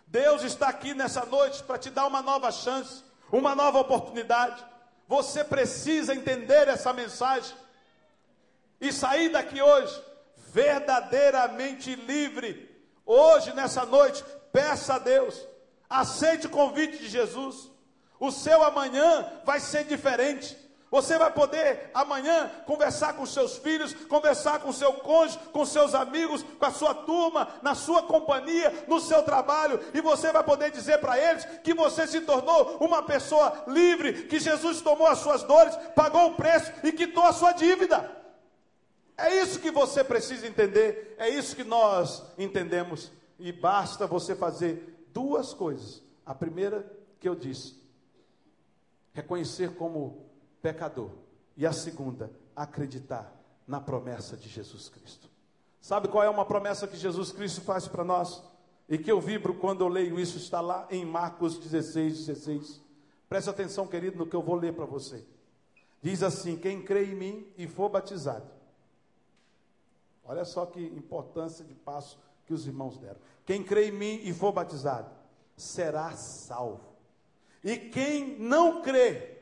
[0.07, 4.65] Deus está aqui nessa noite para te dar uma nova chance, uma nova oportunidade.
[5.07, 7.55] Você precisa entender essa mensagem
[8.79, 10.03] e sair daqui hoje
[10.51, 12.67] verdadeiramente livre.
[13.05, 15.45] Hoje, nessa noite, peça a Deus,
[15.89, 17.71] aceite o convite de Jesus.
[18.19, 20.57] O seu amanhã vai ser diferente.
[20.89, 26.43] Você vai poder amanhã conversar com seus filhos, conversar com seu cônjuge, com seus amigos,
[26.43, 30.99] com a sua turma, na sua companhia, no seu trabalho, e você vai poder dizer
[30.99, 35.75] para eles que você se tornou uma pessoa livre, que Jesus tomou as suas dores,
[35.93, 38.09] pagou o preço e quitou a sua dívida.
[39.17, 45.05] É isso que você precisa entender, é isso que nós entendemos, e basta você fazer
[45.11, 46.01] duas coisas.
[46.25, 47.75] A primeira que eu disse,
[49.13, 50.27] reconhecer como
[50.61, 51.11] pecador,
[51.55, 53.33] e a segunda, acreditar
[53.67, 55.29] na promessa de Jesus Cristo.
[55.81, 58.43] Sabe qual é uma promessa que Jesus Cristo faz para nós?
[58.89, 62.81] E que eu vibro quando eu leio isso, está lá em Marcos 16, 16.
[63.27, 65.25] Preste atenção, querido, no que eu vou ler para você.
[66.01, 68.49] Diz assim: Quem crê em mim e for batizado,
[70.27, 73.17] Olha só que importância de passo que os irmãos deram.
[73.45, 75.09] Quem crê em mim e for batizado
[75.55, 76.83] será salvo.
[77.63, 79.36] E quem não crê,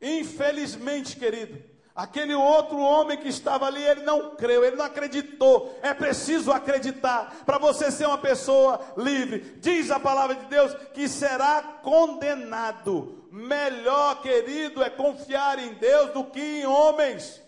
[0.00, 1.62] infelizmente, querido,
[1.94, 5.78] aquele outro homem que estava ali, ele não creu, ele não acreditou.
[5.82, 9.58] É preciso acreditar para você ser uma pessoa livre.
[9.60, 13.26] Diz a palavra de Deus que será condenado.
[13.30, 17.40] Melhor, querido, é confiar em Deus do que em homens.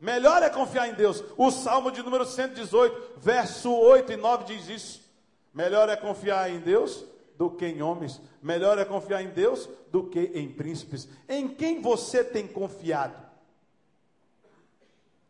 [0.00, 1.22] Melhor é confiar em Deus.
[1.36, 5.10] O Salmo de número 118, verso 8 e 9 diz isso.
[5.52, 7.04] Melhor é confiar em Deus
[7.40, 8.20] do que em homens.
[8.42, 11.08] Melhor é confiar em Deus do que em príncipes.
[11.26, 13.16] Em quem você tem confiado?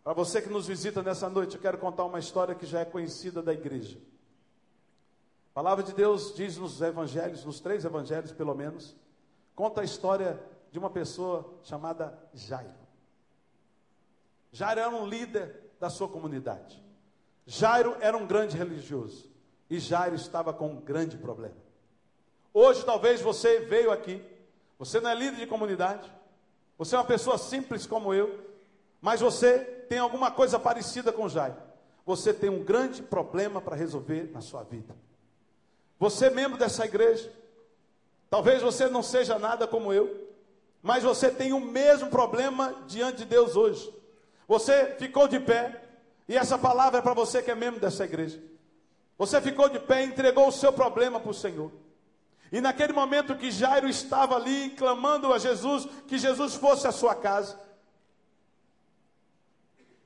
[0.02, 2.84] Para você que nos visita nessa noite, eu quero contar uma história que já é
[2.84, 3.96] conhecida da igreja.
[5.52, 8.96] A palavra de Deus diz nos evangelhos, nos três evangelhos pelo menos,
[9.54, 10.42] conta a história
[10.72, 12.74] de uma pessoa chamada Jairo.
[14.50, 16.82] Jairo era um líder da sua comunidade.
[17.46, 19.30] Jairo era um grande religioso.
[19.70, 21.69] E Jairo estava com um grande problema.
[22.52, 24.22] Hoje, talvez você veio aqui,
[24.78, 26.10] você não é líder de comunidade,
[26.76, 28.40] você é uma pessoa simples como eu,
[29.00, 29.58] mas você
[29.88, 31.56] tem alguma coisa parecida com Jairo.
[32.04, 34.96] Você tem um grande problema para resolver na sua vida.
[35.98, 37.30] Você é membro dessa igreja,
[38.28, 40.28] talvez você não seja nada como eu,
[40.82, 43.94] mas você tem o mesmo problema diante de Deus hoje.
[44.48, 45.82] Você ficou de pé,
[46.26, 48.42] e essa palavra é para você que é membro dessa igreja.
[49.18, 51.70] Você ficou de pé e entregou o seu problema para o Senhor.
[52.52, 57.14] E naquele momento que Jairo estava ali clamando a Jesus, que Jesus fosse à sua
[57.14, 57.60] casa,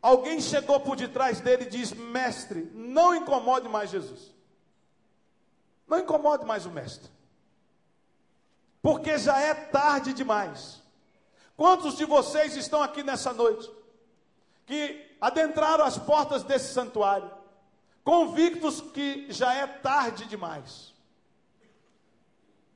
[0.03, 4.33] alguém chegou por detrás dele e disse: Mestre, não incomode mais Jesus.
[5.87, 7.11] Não incomode mais o mestre.
[8.83, 10.83] Porque já é tarde demais.
[11.57, 13.71] Quantos de vocês estão aqui nessa noite?
[14.67, 17.31] que adentraram as portas desse santuário,
[18.03, 20.94] convictos que já é tarde demais.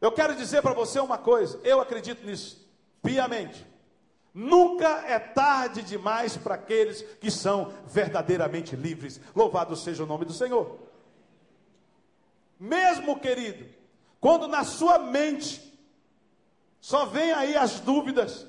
[0.00, 2.68] Eu quero dizer para você uma coisa, eu acredito nisso,
[3.02, 3.66] piamente.
[4.32, 9.20] Nunca é tarde demais para aqueles que são verdadeiramente livres.
[9.34, 10.78] Louvado seja o nome do Senhor.
[12.60, 13.66] Mesmo, querido,
[14.20, 15.68] quando na sua mente
[16.80, 18.46] só vem aí as dúvidas,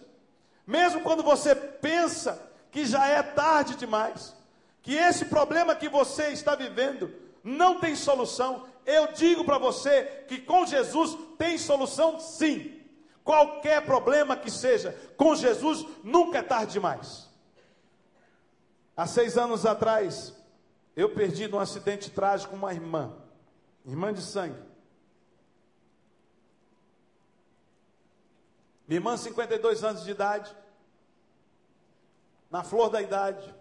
[0.65, 4.35] mesmo quando você pensa que já é tarde demais,
[4.83, 7.11] que esse problema que você está vivendo
[7.43, 8.67] não tem solução.
[8.89, 12.81] Eu digo para você que com Jesus tem solução sim.
[13.23, 17.29] Qualquer problema que seja, com Jesus nunca é tarde demais.
[18.97, 20.33] Há seis anos atrás,
[20.95, 23.15] eu perdi num acidente trágico uma irmã,
[23.85, 24.59] irmã de sangue.
[28.87, 30.51] Minha irmã, 52 anos de idade,
[32.49, 33.53] na flor da idade,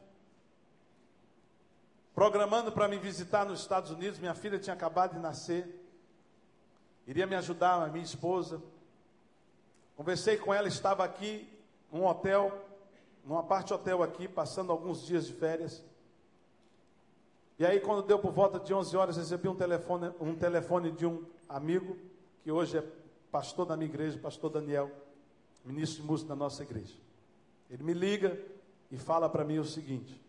[2.19, 4.19] programando para me visitar nos Estados Unidos.
[4.19, 5.89] Minha filha tinha acabado de nascer,
[7.07, 8.61] iria me ajudar, a minha esposa.
[9.97, 11.49] Conversei com ela, estava aqui
[11.93, 12.61] num hotel,
[13.25, 15.81] numa parte hotel aqui, passando alguns dias de férias.
[17.57, 21.07] E aí, quando deu por volta de 11 horas, recebi um telefone, um telefone de
[21.07, 21.97] um amigo,
[22.43, 22.85] que hoje é
[23.31, 24.91] pastor da minha igreja, pastor Daniel
[25.65, 26.97] ministro de música da nossa igreja.
[27.71, 28.37] Ele me liga
[28.91, 30.21] e fala para mim o seguinte: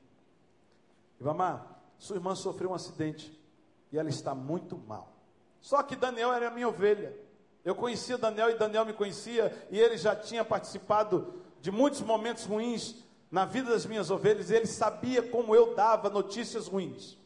[1.19, 3.37] Ivamar, sua irmã sofreu um acidente
[3.91, 5.13] e ela está muito mal.
[5.61, 7.15] Só que Daniel era minha ovelha.
[7.63, 12.45] Eu conhecia Daniel e Daniel me conhecia e ele já tinha participado de muitos momentos
[12.45, 12.95] ruins
[13.29, 17.19] na vida das minhas ovelhas e ele sabia como eu dava notícias ruins.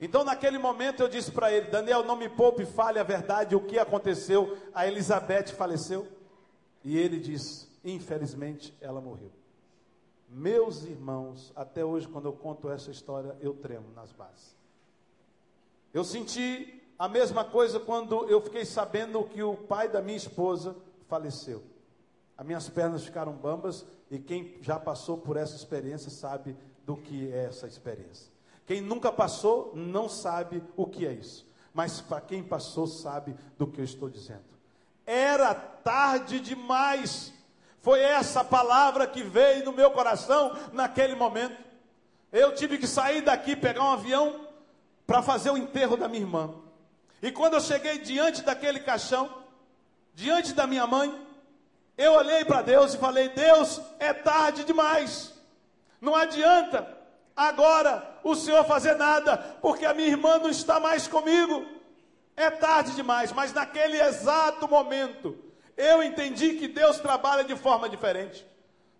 [0.00, 3.60] Então, naquele momento, eu disse para ele: Daniel, não me poupe, fale a verdade, o
[3.60, 4.56] que aconteceu.
[4.74, 6.06] A Elizabeth faleceu.
[6.84, 9.32] E ele diz: infelizmente ela morreu.
[10.28, 14.56] Meus irmãos, até hoje, quando eu conto essa história, eu tremo nas bases.
[15.94, 20.76] Eu senti a mesma coisa quando eu fiquei sabendo que o pai da minha esposa
[21.08, 21.62] faleceu.
[22.36, 27.32] As minhas pernas ficaram bambas e quem já passou por essa experiência sabe do que
[27.32, 28.30] é essa experiência.
[28.66, 31.46] Quem nunca passou não sabe o que é isso.
[31.72, 34.44] Mas para quem passou sabe do que eu estou dizendo.
[35.06, 37.32] Era tarde demais.
[37.86, 41.56] Foi essa palavra que veio no meu coração naquele momento.
[42.32, 44.48] Eu tive que sair daqui, pegar um avião
[45.06, 46.52] para fazer o enterro da minha irmã.
[47.22, 49.32] E quando eu cheguei diante daquele caixão,
[50.12, 51.16] diante da minha mãe,
[51.96, 55.32] eu olhei para Deus e falei: Deus, é tarde demais.
[56.00, 56.92] Não adianta
[57.36, 61.64] agora o Senhor fazer nada, porque a minha irmã não está mais comigo.
[62.36, 65.45] É tarde demais, mas naquele exato momento,
[65.76, 68.46] eu entendi que Deus trabalha de forma diferente.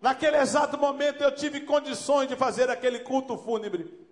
[0.00, 4.06] Naquele exato momento, eu tive condições de fazer aquele culto fúnebre.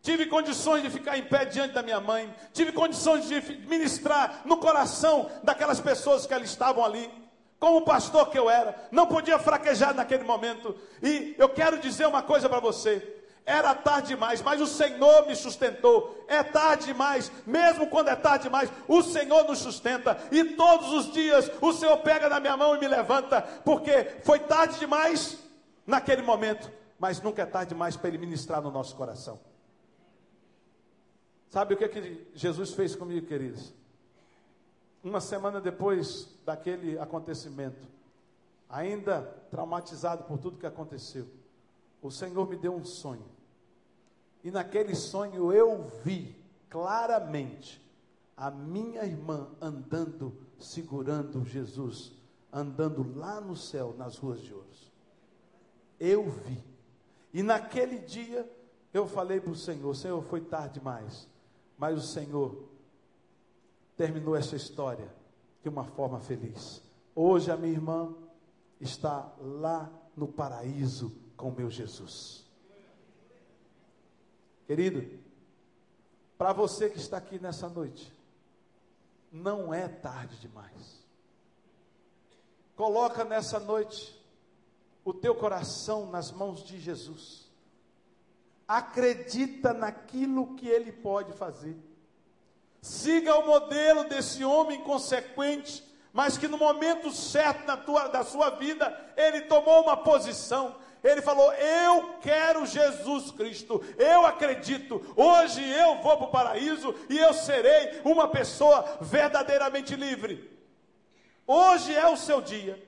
[0.00, 2.32] Tive condições de ficar em pé diante da minha mãe.
[2.52, 7.10] Tive condições de ministrar no coração daquelas pessoas que ali estavam ali.
[7.58, 10.76] Como pastor que eu era, não podia fraquejar naquele momento.
[11.02, 13.15] E eu quero dizer uma coisa para você:
[13.46, 16.24] era tarde demais, mas o Senhor me sustentou.
[16.26, 20.18] É tarde demais, mesmo quando é tarde demais, o Senhor nos sustenta.
[20.32, 24.40] E todos os dias o Senhor pega na minha mão e me levanta, porque foi
[24.40, 25.38] tarde demais
[25.86, 26.68] naquele momento,
[26.98, 29.38] mas nunca é tarde demais para Ele ministrar no nosso coração.
[31.48, 33.72] Sabe o que, é que Jesus fez comigo, queridos?
[35.04, 37.86] Uma semana depois daquele acontecimento,
[38.68, 39.22] ainda
[39.52, 41.28] traumatizado por tudo que aconteceu,
[42.02, 43.35] o Senhor me deu um sonho.
[44.46, 46.40] E naquele sonho eu vi
[46.70, 47.84] claramente
[48.36, 52.12] a minha irmã andando, segurando Jesus,
[52.52, 54.68] andando lá no céu, nas ruas de ouro.
[55.98, 56.62] Eu vi.
[57.34, 58.48] E naquele dia
[58.94, 61.28] eu falei para o Senhor: Senhor, foi tarde demais,
[61.76, 62.68] mas o Senhor
[63.96, 65.12] terminou essa história
[65.60, 66.80] de uma forma feliz.
[67.16, 68.14] Hoje a minha irmã
[68.80, 72.45] está lá no paraíso com meu Jesus.
[74.66, 75.08] Querido,
[76.36, 78.12] para você que está aqui nessa noite,
[79.32, 81.06] não é tarde demais.
[82.74, 84.14] Coloca nessa noite
[85.04, 87.46] o teu coração nas mãos de Jesus.
[88.66, 91.76] Acredita naquilo que ele pode fazer.
[92.82, 98.50] Siga o modelo desse homem consequente, mas que no momento certo na tua, da sua
[98.50, 105.00] vida, ele tomou uma posição, ele falou: Eu quero Jesus Cristo, eu acredito.
[105.14, 110.50] Hoje eu vou para o paraíso e eu serei uma pessoa verdadeiramente livre.
[111.46, 112.82] Hoje é o seu dia.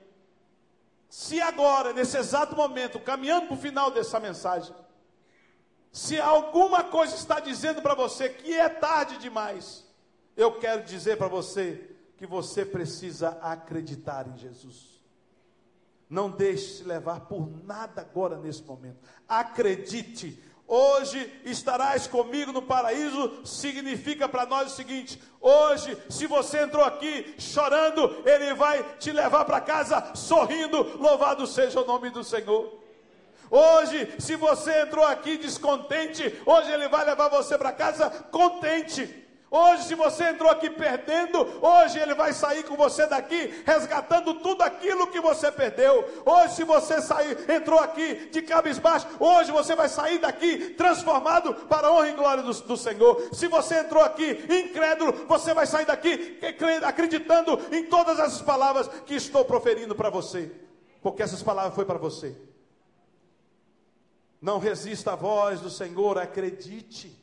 [1.09, 4.75] Se agora, nesse exato momento, caminhando para o final dessa mensagem,
[5.91, 9.85] se alguma coisa está dizendo para você que é tarde demais,
[10.37, 14.98] eu quero dizer para você que você precisa acreditar em Jesus.
[16.09, 18.97] Não deixe se levar por nada agora nesse momento.
[19.27, 20.43] Acredite.
[20.67, 27.35] Hoje estarás comigo no paraíso, significa para nós o seguinte: hoje, se você entrou aqui
[27.39, 32.71] chorando, Ele vai te levar para casa sorrindo, louvado seja o nome do Senhor.
[33.49, 39.27] Hoje, se você entrou aqui descontente, hoje Ele vai levar você para casa contente.
[39.51, 44.61] Hoje, se você entrou aqui perdendo, hoje ele vai sair com você daqui, resgatando tudo
[44.61, 46.07] aquilo que você perdeu.
[46.23, 51.87] Hoje, se você sair, entrou aqui de cabisbaixo, hoje você vai sair daqui transformado para
[51.87, 53.29] a honra e glória do, do Senhor.
[53.33, 56.39] Se você entrou aqui incrédulo, você vai sair daqui
[56.85, 60.51] acreditando em todas essas palavras que estou proferindo para você,
[61.01, 62.37] porque essas palavras foi para você.
[64.39, 67.17] Não resista à voz do Senhor, acredite.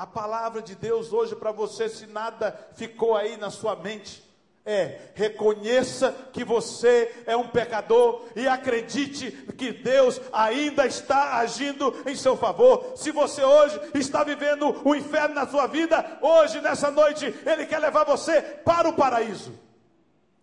[0.00, 4.24] A palavra de Deus hoje para você, se nada ficou aí na sua mente,
[4.64, 12.16] é reconheça que você é um pecador e acredite que Deus ainda está agindo em
[12.16, 12.94] seu favor.
[12.96, 17.78] Se você hoje está vivendo o inferno na sua vida, hoje, nessa noite, Ele quer
[17.78, 19.52] levar você para o paraíso.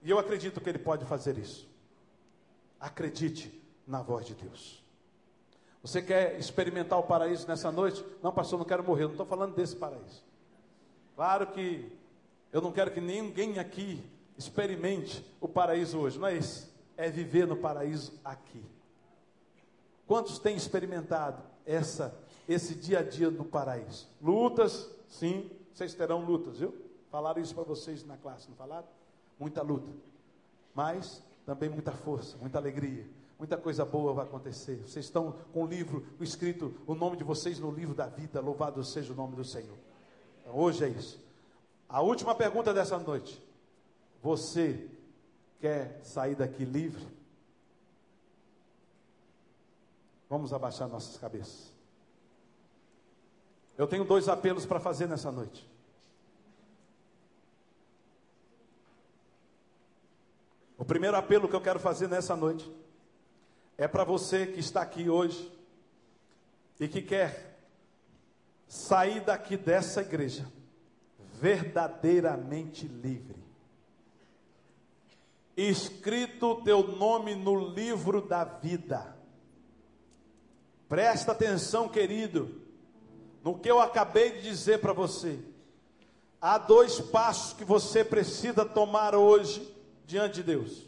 [0.03, 1.67] E eu acredito que Ele pode fazer isso.
[2.79, 4.86] Acredite na voz de Deus.
[5.87, 8.05] Você quer experimentar o paraíso nessa noite?
[8.21, 9.05] Não, pastor, não quero morrer.
[9.05, 10.21] Não estou falando desse paraíso.
[11.15, 11.89] Claro que
[12.51, 14.03] eu não quero que ninguém aqui
[14.37, 16.19] experimente o paraíso hoje.
[16.19, 16.69] Não é isso.
[16.97, 18.61] É viver no paraíso aqui.
[20.05, 22.13] Quantos têm experimentado essa,
[22.49, 24.09] esse dia a dia do paraíso?
[24.21, 26.75] Lutas, sim, vocês terão lutas, viu?
[27.09, 28.87] Falaram isso para vocês na classe, não falaram?
[29.39, 29.89] Muita luta,
[30.75, 33.05] mas também muita força, muita alegria,
[33.37, 34.77] muita coisa boa vai acontecer.
[34.77, 38.41] Vocês estão com o livro escrito, o nome de vocês no livro da vida.
[38.41, 39.77] Louvado seja o nome do Senhor.
[40.41, 41.23] Então, hoje é isso.
[41.87, 43.41] A última pergunta dessa noite.
[44.21, 44.89] Você
[45.59, 47.05] quer sair daqui livre?
[50.29, 51.71] Vamos abaixar nossas cabeças.
[53.77, 55.69] Eu tenho dois apelos para fazer nessa noite.
[60.77, 62.69] O primeiro apelo que eu quero fazer nessa noite
[63.77, 65.51] é para você que está aqui hoje
[66.79, 67.59] e que quer
[68.67, 70.51] sair daqui dessa igreja
[71.39, 73.37] verdadeiramente livre.
[75.55, 79.15] Escrito o teu nome no livro da vida.
[80.89, 82.61] Presta atenção, querido,
[83.43, 85.39] no que eu acabei de dizer para você.
[86.39, 89.75] Há dois passos que você precisa tomar hoje
[90.05, 90.87] diante de Deus.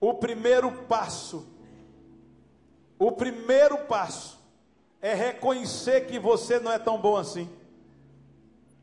[0.00, 1.55] O primeiro passo
[2.98, 4.38] o primeiro passo
[5.00, 7.48] é reconhecer que você não é tão bom assim,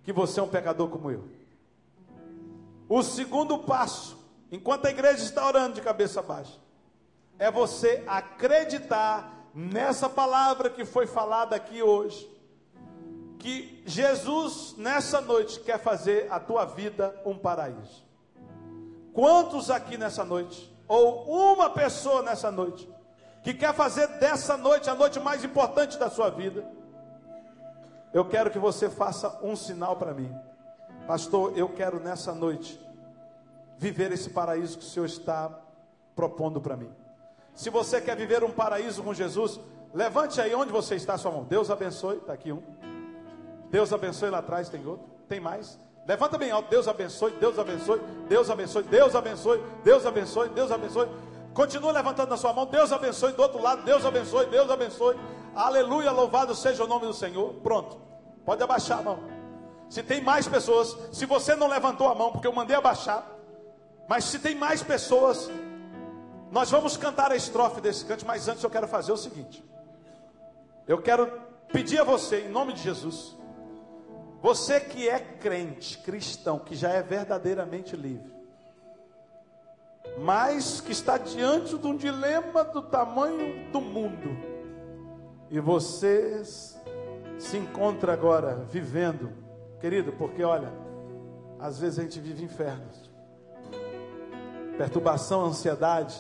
[0.04, 1.28] que você é um pecador como eu.
[2.88, 4.18] O segundo passo,
[4.52, 6.60] enquanto a igreja está orando de cabeça baixa,
[7.40, 12.30] é você acreditar nessa palavra que foi falada aqui hoje,
[13.40, 18.04] que Jesus nessa noite quer fazer a tua vida um paraíso.
[19.14, 22.90] Quantos aqui nessa noite, ou uma pessoa nessa noite,
[23.44, 26.66] que quer fazer dessa noite a noite mais importante da sua vida,
[28.14, 30.34] eu quero que você faça um sinal para mim.
[31.06, 32.80] Pastor, eu quero nessa noite
[33.78, 35.52] viver esse paraíso que o Senhor está
[36.16, 36.90] propondo para mim.
[37.54, 39.60] Se você quer viver um paraíso com Jesus,
[39.94, 41.44] levante aí onde você está, sua mão.
[41.44, 42.64] Deus abençoe, está aqui um.
[43.70, 45.06] Deus abençoe lá atrás, tem outro.
[45.28, 45.78] Tem mais?
[46.08, 46.70] Levanta bem alto.
[46.70, 51.10] Deus abençoe, Deus abençoe, Deus abençoe, Deus abençoe, Deus abençoe, Deus abençoe.
[51.54, 52.66] Continua levantando na sua mão.
[52.66, 53.84] Deus abençoe do outro lado.
[53.84, 55.18] Deus abençoe, Deus abençoe.
[55.56, 57.54] Aleluia, louvado seja o nome do Senhor.
[57.56, 58.02] Pronto.
[58.46, 59.20] Pode abaixar a mão.
[59.90, 63.28] Se tem mais pessoas, se você não levantou a mão, porque eu mandei abaixar,
[64.08, 65.50] mas se tem mais pessoas,
[66.52, 69.64] nós vamos cantar a estrofe desse canto, mas antes eu quero fazer o seguinte.
[70.88, 71.32] Eu quero
[71.72, 73.38] pedir a você, em nome de Jesus,
[74.42, 78.34] você que é crente, cristão, que já é verdadeiramente livre,
[80.18, 84.38] mas que está diante de um dilema do tamanho do mundo.
[85.50, 86.44] E você
[87.38, 89.32] se encontra agora vivendo,
[89.80, 90.72] querido, porque olha,
[91.60, 93.12] às vezes a gente vive infernos.
[94.78, 96.16] Perturbação, ansiedade,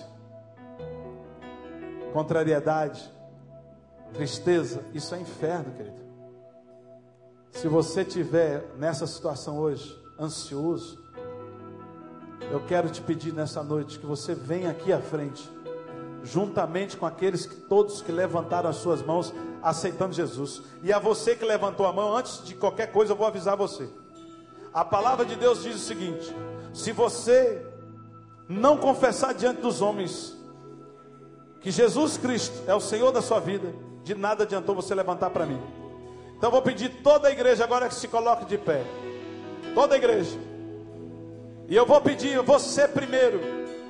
[2.14, 3.12] contrariedade,
[4.14, 6.04] tristeza, isso é inferno, querido.
[7.52, 11.03] Se você tiver nessa situação hoje, ansioso,
[12.54, 15.50] eu quero te pedir nessa noite que você venha aqui à frente,
[16.22, 20.62] juntamente com aqueles que todos que levantaram as suas mãos aceitando Jesus.
[20.84, 23.90] E a você que levantou a mão, antes de qualquer coisa, eu vou avisar você.
[24.72, 26.32] A palavra de Deus diz o seguinte:
[26.72, 27.66] se você
[28.48, 30.38] não confessar diante dos homens
[31.60, 33.74] que Jesus Cristo é o Senhor da sua vida,
[34.04, 35.60] de nada adiantou você levantar para mim.
[36.38, 38.84] Então vou pedir toda a igreja agora que se coloque de pé.
[39.74, 40.53] Toda a igreja.
[41.68, 43.40] E eu vou pedir, você primeiro,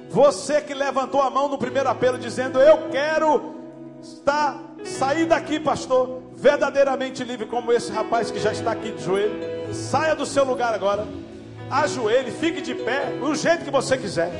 [0.09, 3.55] você que levantou a mão no primeiro apelo, dizendo: Eu quero
[4.01, 9.73] estar, sair daqui, pastor, verdadeiramente livre, como esse rapaz que já está aqui de joelho.
[9.73, 11.07] saia do seu lugar agora,
[11.71, 14.31] ajoelhe, fique de pé, do jeito que você quiser.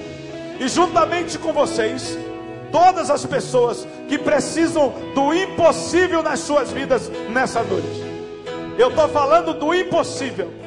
[0.60, 2.18] E juntamente com vocês,
[2.72, 8.14] todas as pessoas que precisam do impossível nas suas vidas nessa noite.
[8.78, 10.63] Eu estou falando do impossível.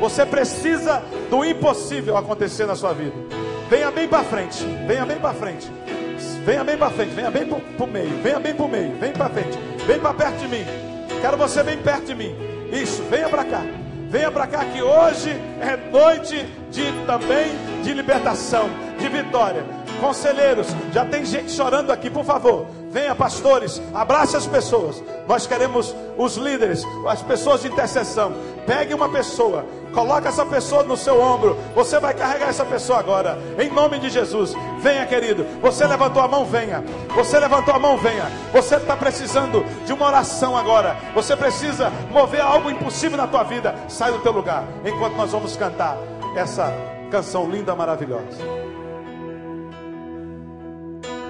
[0.00, 3.14] Você precisa do impossível acontecer na sua vida.
[3.68, 5.70] Venha bem para frente, venha bem para frente.
[6.44, 9.12] Venha bem para frente, venha bem para o meio, venha bem para o meio, vem
[9.12, 10.64] para frente, vem para perto de mim.
[11.20, 12.36] Quero você bem perto de mim.
[12.70, 13.62] Isso, venha para cá.
[14.08, 15.30] Venha para cá que hoje
[15.60, 17.50] é noite de também
[17.82, 19.64] de libertação, de vitória.
[20.00, 22.66] Conselheiros, já tem gente chorando aqui, por favor.
[22.90, 25.02] Venha, pastores, abrace as pessoas.
[25.26, 28.32] Nós queremos os líderes, as pessoas de intercessão.
[28.64, 29.66] Pegue uma pessoa,
[29.96, 31.56] coloque essa pessoa no seu ombro.
[31.74, 34.52] Você vai carregar essa pessoa agora, em nome de Jesus.
[34.78, 35.46] Venha, querido.
[35.62, 36.84] Você levantou a mão, venha.
[37.14, 38.30] Você levantou a mão, venha.
[38.52, 40.94] Você está precisando de uma oração agora.
[41.14, 43.74] Você precisa mover algo impossível na tua vida.
[43.88, 45.96] Sai do teu lugar, enquanto nós vamos cantar
[46.36, 46.70] essa
[47.10, 48.36] canção linda, maravilhosa.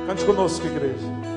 [0.09, 1.36] Cante conosco, igreja.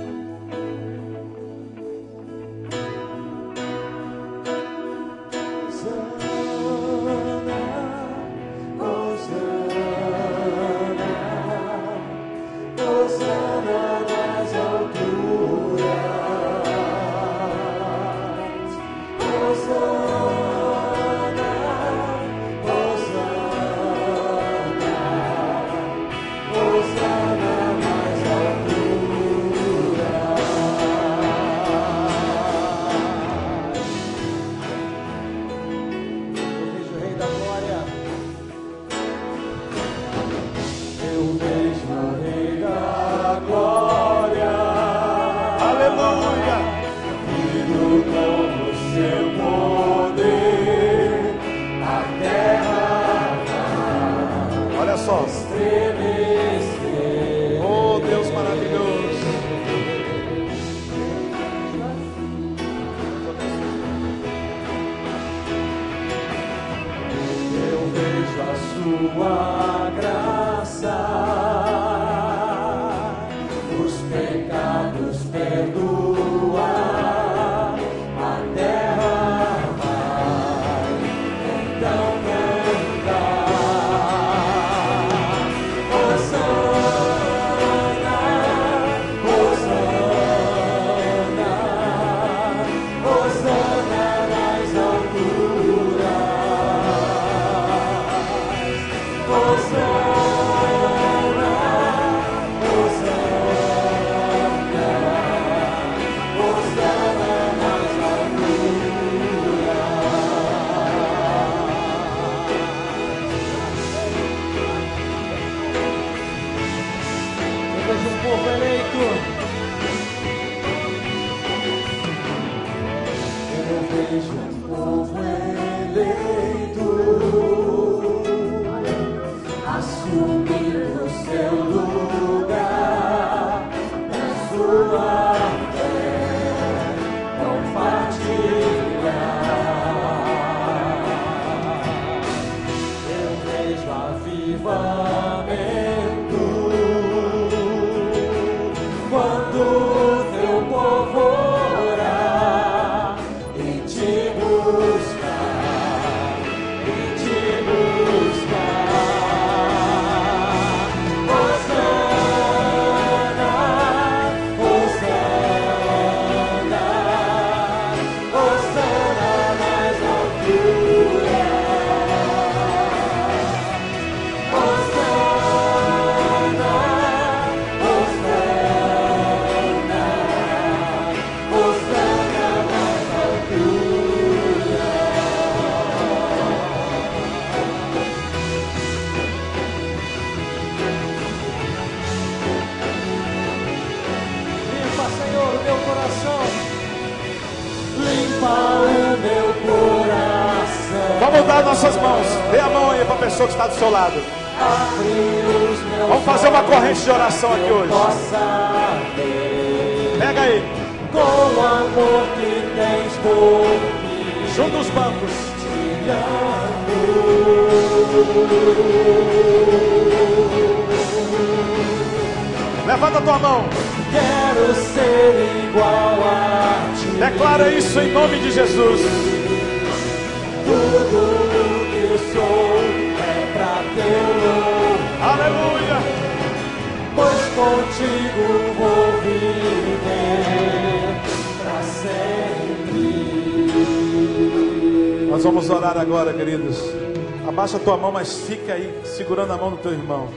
[247.90, 250.30] Tua mão, mas fica aí segurando a mão do teu irmão.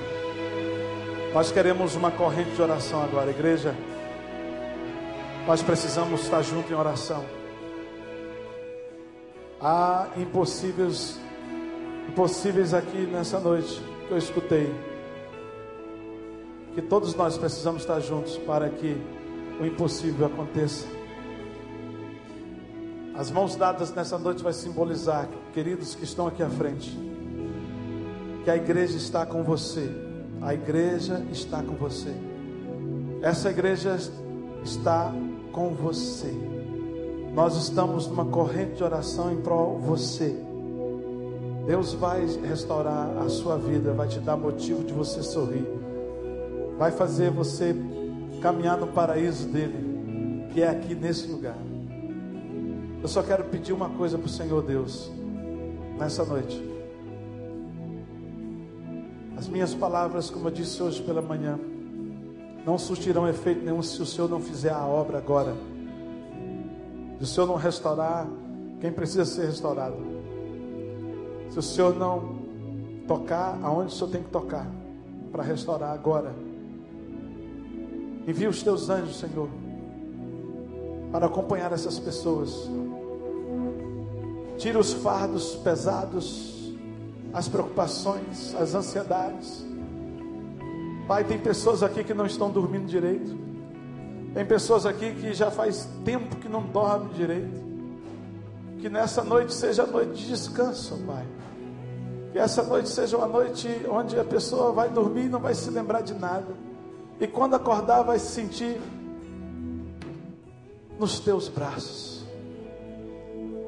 [1.35, 3.75] Nós queremos uma corrente de oração agora, igreja.
[5.47, 7.23] Nós precisamos estar juntos em oração.
[9.61, 11.21] Há impossíveis,
[12.09, 14.75] impossíveis aqui nessa noite que eu escutei.
[16.75, 18.97] Que todos nós precisamos estar juntos para que
[19.61, 20.87] o impossível aconteça.
[23.15, 27.12] As mãos dadas nessa noite vai simbolizar, queridos que estão aqui à frente,
[28.45, 29.89] que a igreja está com você.
[30.41, 32.13] A igreja está com você.
[33.23, 33.97] Essa igreja
[34.65, 35.13] está
[35.53, 36.33] com você.
[37.33, 40.35] Nós estamos numa corrente de oração em prol você.
[41.67, 45.65] Deus vai restaurar a sua vida, vai te dar motivo de você sorrir.
[46.77, 47.77] Vai fazer você
[48.41, 51.57] caminhar no paraíso dele, que é aqui nesse lugar.
[53.01, 55.11] Eu só quero pedir uma coisa para o Senhor Deus,
[55.97, 56.72] nessa noite.
[59.43, 61.59] As minhas palavras, como eu disse hoje pela manhã,
[62.65, 65.53] não surtirão efeito nenhum se o Senhor não fizer a obra agora.
[67.19, 68.29] Se o Senhor não restaurar
[68.81, 69.97] quem precisa ser restaurado.
[71.51, 72.37] Se o Senhor não
[73.09, 74.71] tocar aonde o Senhor tem que tocar
[75.33, 76.33] para restaurar agora.
[78.29, 79.49] Envia os teus anjos, Senhor,
[81.11, 82.71] para acompanhar essas pessoas.
[84.57, 86.52] Tira os fardos pesados,
[87.33, 89.65] as preocupações, as ansiedades.
[91.07, 93.37] Pai, tem pessoas aqui que não estão dormindo direito.
[94.35, 97.61] Tem pessoas aqui que já faz tempo que não dormem direito.
[98.79, 101.27] Que nessa noite seja noite de descanso, Pai.
[102.33, 105.71] Que essa noite seja uma noite onde a pessoa vai dormir e não vai se
[105.71, 106.55] lembrar de nada.
[107.21, 108.81] E quando acordar, vai se sentir
[110.99, 112.13] nos teus braços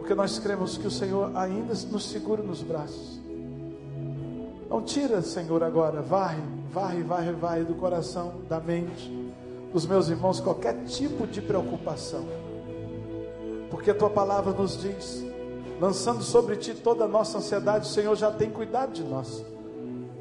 [0.04, 3.23] porque nós cremos que o Senhor ainda nos segura nos braços.
[4.74, 9.08] Não tira, Senhor, agora, varre, varre, varre, varre do coração, da mente
[9.72, 12.24] dos meus irmãos qualquer tipo de preocupação.
[13.70, 15.24] Porque a tua palavra nos diz,
[15.80, 19.44] lançando sobre ti toda a nossa ansiedade, o Senhor já tem cuidado de nós.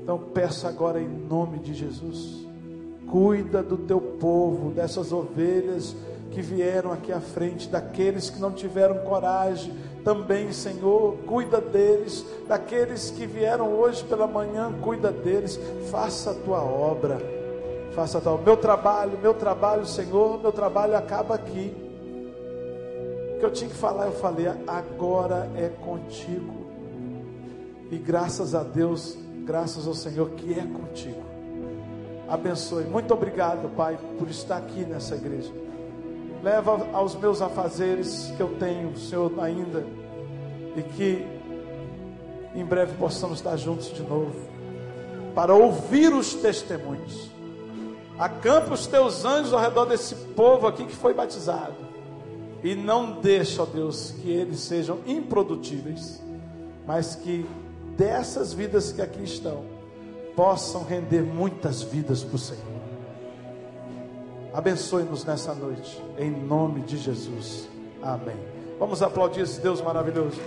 [0.04, 2.46] Então peço agora em nome de Jesus,
[3.08, 5.96] cuida do teu povo, dessas ovelhas
[6.30, 9.74] que vieram aqui à frente, daqueles que não tiveram coragem,
[10.04, 16.62] também, Senhor, cuida deles, daqueles que vieram hoje pela manhã, cuida deles, faça a tua
[16.62, 17.20] obra,
[17.94, 21.74] faça tua meu trabalho, meu trabalho, Senhor, meu trabalho acaba aqui.
[23.36, 26.64] O que eu tinha que falar, eu falei, agora é contigo.
[27.90, 31.24] E graças a Deus, graças ao Senhor que é contigo.
[32.28, 32.86] Abençoe.
[32.86, 35.63] Muito obrigado, Pai, por estar aqui nessa igreja
[36.44, 39.86] leva aos meus afazeres que eu tenho, Senhor, ainda,
[40.76, 41.26] e que
[42.54, 44.36] em breve possamos estar juntos de novo,
[45.34, 47.32] para ouvir os testemunhos.
[48.20, 51.76] Acampa os teus anjos ao redor desse povo aqui que foi batizado,
[52.62, 56.22] e não deixa, ó Deus, que eles sejam improdutíveis,
[56.86, 57.46] mas que
[57.98, 59.64] dessas vidas que aqui estão,
[60.36, 62.73] possam render muitas vidas para o Senhor.
[64.54, 67.68] Abençoe-nos nessa noite, em nome de Jesus.
[68.04, 68.38] Amém.
[68.80, 70.40] Vamos aplaudir esse Deus maravilhoso.